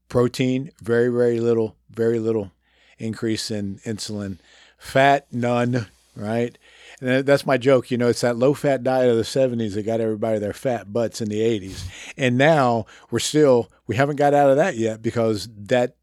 protein, 0.09 0.71
very, 0.81 1.09
very 1.09 1.39
little, 1.39 1.75
very 1.89 2.19
little 2.19 2.51
increase 2.97 3.51
in 3.51 3.79
insulin. 3.85 4.39
Fat, 4.77 5.27
none, 5.31 5.87
right? 6.15 6.57
And 7.01 7.25
that's 7.25 7.45
my 7.45 7.57
joke. 7.57 7.91
You 7.91 7.97
know, 7.97 8.07
it's 8.07 8.21
that 8.21 8.37
low 8.37 8.53
fat 8.53 8.83
diet 8.83 9.09
of 9.09 9.17
the 9.17 9.23
70s 9.23 9.73
that 9.73 9.83
got 9.83 10.01
everybody 10.01 10.39
their 10.39 10.53
fat 10.53 10.93
butts 10.93 11.21
in 11.21 11.29
the 11.29 11.39
80s. 11.39 11.83
And 12.17 12.37
now 12.37 12.85
we're 13.09 13.19
still, 13.19 13.69
we 13.87 13.95
haven't 13.95 14.15
got 14.17 14.33
out 14.33 14.49
of 14.49 14.57
that 14.57 14.77
yet 14.77 15.01
because 15.01 15.49
that 15.55 15.95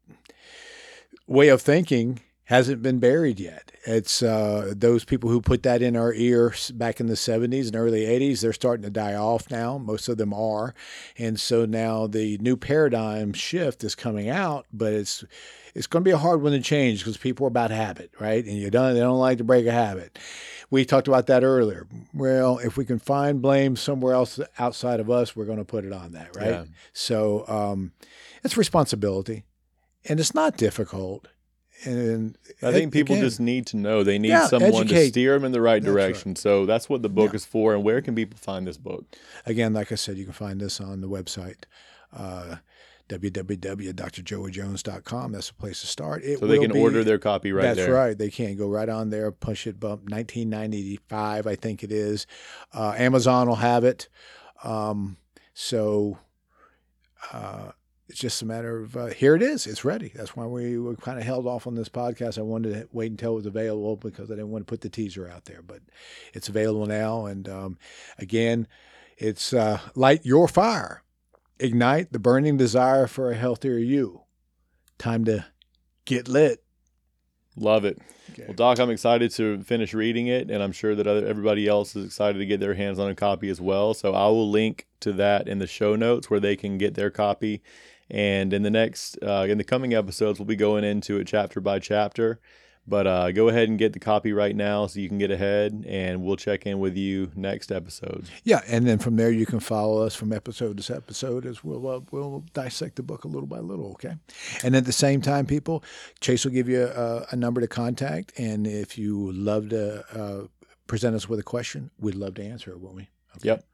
way 1.29 1.49
of 1.49 1.61
thinking 1.61 2.19
hasn't 2.45 2.81
been 2.81 2.97
buried 2.97 3.39
yet. 3.39 3.71
It's 3.85 4.23
uh, 4.23 4.73
those 4.75 5.05
people 5.05 5.29
who 5.29 5.39
put 5.39 5.61
that 5.63 5.83
in 5.83 5.95
our 5.95 6.11
ear 6.11 6.53
back 6.73 6.99
in 6.99 7.05
the 7.05 7.13
70s 7.13 7.67
and 7.67 7.75
early 7.75 8.01
80s, 8.01 8.41
they're 8.41 8.53
starting 8.53 8.83
to 8.83 8.89
die 8.89 9.13
off 9.13 9.51
now. 9.51 9.77
Most 9.77 10.09
of 10.09 10.17
them 10.17 10.33
are. 10.33 10.73
And 11.19 11.39
so 11.39 11.65
now 11.65 12.07
the 12.07 12.39
new 12.39 12.57
paradigm 12.57 13.33
shift 13.33 13.83
is 13.83 13.93
coming 13.93 14.29
out, 14.29 14.65
but 14.73 14.93
it's 14.93 15.23
it's 15.75 15.85
going 15.85 16.03
to 16.03 16.07
be 16.07 16.13
a 16.13 16.17
hard 16.17 16.41
one 16.41 16.53
to 16.53 16.59
change 16.59 17.01
because 17.01 17.17
people 17.17 17.45
are 17.45 17.49
about 17.49 17.69
habit, 17.69 18.11
right? 18.19 18.43
And 18.43 18.55
you 18.55 18.71
don't 18.71 18.95
they 18.95 18.99
don't 18.99 19.19
like 19.19 19.37
to 19.37 19.43
break 19.43 19.67
a 19.67 19.71
habit. 19.71 20.17
We 20.71 20.83
talked 20.85 21.07
about 21.07 21.27
that 21.27 21.43
earlier. 21.43 21.87
Well, 22.15 22.57
if 22.57 22.77
we 22.77 22.85
can 22.85 22.97
find 22.97 23.43
blame 23.43 23.75
somewhere 23.75 24.15
else 24.15 24.39
outside 24.57 24.99
of 24.99 25.11
us, 25.11 25.35
we're 25.35 25.45
going 25.45 25.59
to 25.59 25.65
put 25.65 25.85
it 25.85 25.93
on 25.93 26.13
that, 26.13 26.35
right? 26.35 26.47
Yeah. 26.47 26.63
So 26.93 27.47
um, 27.47 27.91
it's 28.43 28.57
responsibility, 28.57 29.43
and 30.05 30.19
it's 30.19 30.33
not 30.33 30.57
difficult. 30.57 31.27
And 31.85 32.37
I 32.61 32.73
think 32.73 32.91
people 32.91 33.15
again, 33.15 33.23
just 33.25 33.39
need 33.39 33.65
to 33.67 33.77
know. 33.77 34.03
They 34.03 34.19
need 34.19 34.27
Yeah, 34.29 34.47
someone 34.47 34.85
to 34.87 35.07
steer 35.07 35.33
them 35.35 35.45
in 35.45 35.53
the 35.53 35.61
right 35.61 35.81
That's 35.81 35.93
right. 35.95 36.01
direction. 36.07 36.35
So 36.35 36.65
that's 36.65 36.89
what 36.89 37.03
the 37.03 37.09
book 37.09 37.33
is 37.33 37.45
for. 37.45 37.73
And 37.73 37.85
where 37.85 38.01
can 38.01 38.15
people 38.15 38.37
find 38.37 38.67
this 38.67 38.77
book? 38.77 39.05
again, 39.45 39.71
like 39.73 39.89
I 39.91 39.95
said, 39.95 40.17
you 40.17 40.25
can 40.25 40.33
find 40.33 40.59
this 40.59 40.81
on 40.81 40.99
the 40.99 41.07
website. 41.07 41.63
Uh, 42.11 42.57
www.drjoeyjones.com. 43.07 45.31
That's 45.31 45.47
the 45.47 45.53
place 45.55 45.81
to 45.81 45.87
start. 45.87 46.23
It 46.23 46.39
So 46.39 46.47
they 46.47 46.59
can 46.59 46.71
be- 46.71 46.79
order 46.79 47.03
their 47.03 47.17
copy 47.17 47.51
right 47.51 47.63
That's 47.63 47.77
there. 47.77 47.93
right. 47.93 48.17
They 48.17 48.29
can 48.29 48.55
go 48.57 48.67
right 48.69 48.89
on 48.89 49.09
there, 49.09 49.31
push 49.31 49.67
it, 49.67 49.79
bump 49.79 50.09
1995, 50.09 51.47
I 51.47 51.55
think 51.55 51.83
it 51.83 51.91
is. 51.91 52.27
Uh, 52.73 52.93
Amazon 52.97 53.47
will 53.47 53.55
have 53.55 53.83
it. 53.83 54.09
Um, 54.63 55.17
so 55.53 56.19
uh, 57.31 57.71
it's 58.09 58.19
just 58.19 58.41
a 58.41 58.45
matter 58.45 58.79
of 58.81 58.97
uh, 58.97 59.05
here 59.07 59.35
it 59.35 59.43
is. 59.43 59.67
It's 59.67 59.85
ready. 59.85 60.11
That's 60.13 60.35
why 60.35 60.45
we 60.47 60.79
were 60.79 60.95
kind 60.95 61.19
of 61.19 61.25
held 61.25 61.45
off 61.45 61.67
on 61.67 61.75
this 61.75 61.89
podcast. 61.89 62.39
I 62.39 62.41
wanted 62.41 62.73
to 62.73 62.89
wait 62.91 63.11
until 63.11 63.33
it 63.33 63.35
was 63.35 63.45
available 63.45 63.95
because 63.97 64.31
I 64.31 64.33
didn't 64.33 64.49
want 64.49 64.65
to 64.65 64.69
put 64.69 64.81
the 64.81 64.89
teaser 64.89 65.29
out 65.29 65.45
there, 65.45 65.61
but 65.61 65.81
it's 66.33 66.49
available 66.49 66.87
now. 66.87 67.27
And 67.27 67.47
um, 67.47 67.77
again, 68.17 68.67
it's 69.17 69.53
uh, 69.53 69.79
light 69.93 70.25
your 70.25 70.47
fire, 70.47 71.03
ignite 71.59 72.11
the 72.11 72.19
burning 72.19 72.57
desire 72.57 73.05
for 73.05 73.31
a 73.31 73.35
healthier 73.35 73.77
you. 73.77 74.23
Time 74.97 75.23
to 75.25 75.45
get 76.05 76.27
lit. 76.27 76.63
Love 77.55 77.85
it. 77.85 77.99
Okay. 78.31 78.45
Well, 78.47 78.55
Doc, 78.55 78.79
I'm 78.79 78.89
excited 78.89 79.31
to 79.31 79.61
finish 79.63 79.93
reading 79.93 80.27
it, 80.27 80.49
and 80.49 80.63
I'm 80.63 80.71
sure 80.71 80.95
that 80.95 81.05
other, 81.05 81.27
everybody 81.27 81.67
else 81.67 81.95
is 81.95 82.05
excited 82.05 82.39
to 82.39 82.45
get 82.45 82.59
their 82.59 82.73
hands 82.73 82.97
on 82.97 83.09
a 83.09 83.15
copy 83.15 83.49
as 83.49 83.61
well. 83.61 83.93
So 83.93 84.13
I 84.13 84.27
will 84.27 84.49
link 84.49 84.87
to 85.01 85.11
that 85.13 85.47
in 85.47 85.59
the 85.59 85.67
show 85.67 85.95
notes 85.95 86.29
where 86.29 86.39
they 86.39 86.55
can 86.55 86.77
get 86.77 86.95
their 86.95 87.09
copy. 87.09 87.61
And 88.09 88.53
in 88.53 88.63
the 88.63 88.71
next, 88.71 89.17
uh, 89.21 89.45
in 89.47 89.57
the 89.57 89.63
coming 89.63 89.93
episodes, 89.93 90.39
we'll 90.39 90.45
be 90.45 90.55
going 90.55 90.83
into 90.83 91.17
it 91.19 91.27
chapter 91.27 91.61
by 91.61 91.79
chapter. 91.79 92.39
But 92.87 93.05
uh, 93.05 93.31
go 93.31 93.49
ahead 93.49 93.69
and 93.69 93.77
get 93.77 93.93
the 93.93 93.99
copy 93.99 94.33
right 94.33 94.55
now 94.55 94.87
so 94.87 94.99
you 94.99 95.07
can 95.07 95.19
get 95.19 95.29
ahead, 95.29 95.85
and 95.87 96.23
we'll 96.23 96.37
check 96.37 96.65
in 96.65 96.79
with 96.79 96.97
you 96.97 97.31
next 97.35 97.71
episode. 97.71 98.27
Yeah, 98.43 98.61
and 98.67 98.87
then 98.87 98.97
from 98.97 99.15
there 99.15 99.29
you 99.29 99.45
can 99.45 99.59
follow 99.59 100.03
us 100.03 100.15
from 100.15 100.33
episode 100.33 100.79
to 100.79 100.95
episode 100.95 101.45
as 101.45 101.63
we'll 101.63 101.87
uh, 101.87 101.99
we'll 102.09 102.43
dissect 102.53 102.95
the 102.95 103.03
book 103.03 103.25
a 103.25 103.27
little 103.27 103.45
by 103.45 103.59
little. 103.59 103.91
Okay, 103.91 104.15
and 104.63 104.75
at 104.75 104.85
the 104.85 104.91
same 104.91 105.21
time, 105.21 105.45
people, 105.45 105.83
Chase 106.19 106.45
will 106.45 106.51
give 106.51 106.67
you 106.67 106.85
a, 106.87 107.27
a 107.31 107.35
number 107.35 107.61
to 107.61 107.67
contact, 107.67 108.33
and 108.39 108.65
if 108.65 108.97
you 108.97 109.31
love 109.33 109.69
to 109.69 110.03
uh, 110.19 110.47
present 110.87 111.15
us 111.15 111.29
with 111.29 111.39
a 111.39 111.43
question, 111.43 111.91
we'd 111.99 112.15
love 112.15 112.33
to 112.35 112.43
answer 112.43 112.71
it, 112.71 112.79
won't 112.79 112.95
we? 112.95 113.09
Okay. 113.37 113.49
Yep. 113.49 113.65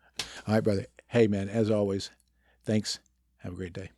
All 0.45 0.55
right, 0.55 0.63
brother. 0.63 0.87
Hey, 1.07 1.27
man. 1.27 1.47
As 1.47 1.71
always, 1.71 2.11
thanks. 2.65 2.99
Have 3.37 3.53
a 3.53 3.55
great 3.55 3.73
day. 3.73 3.91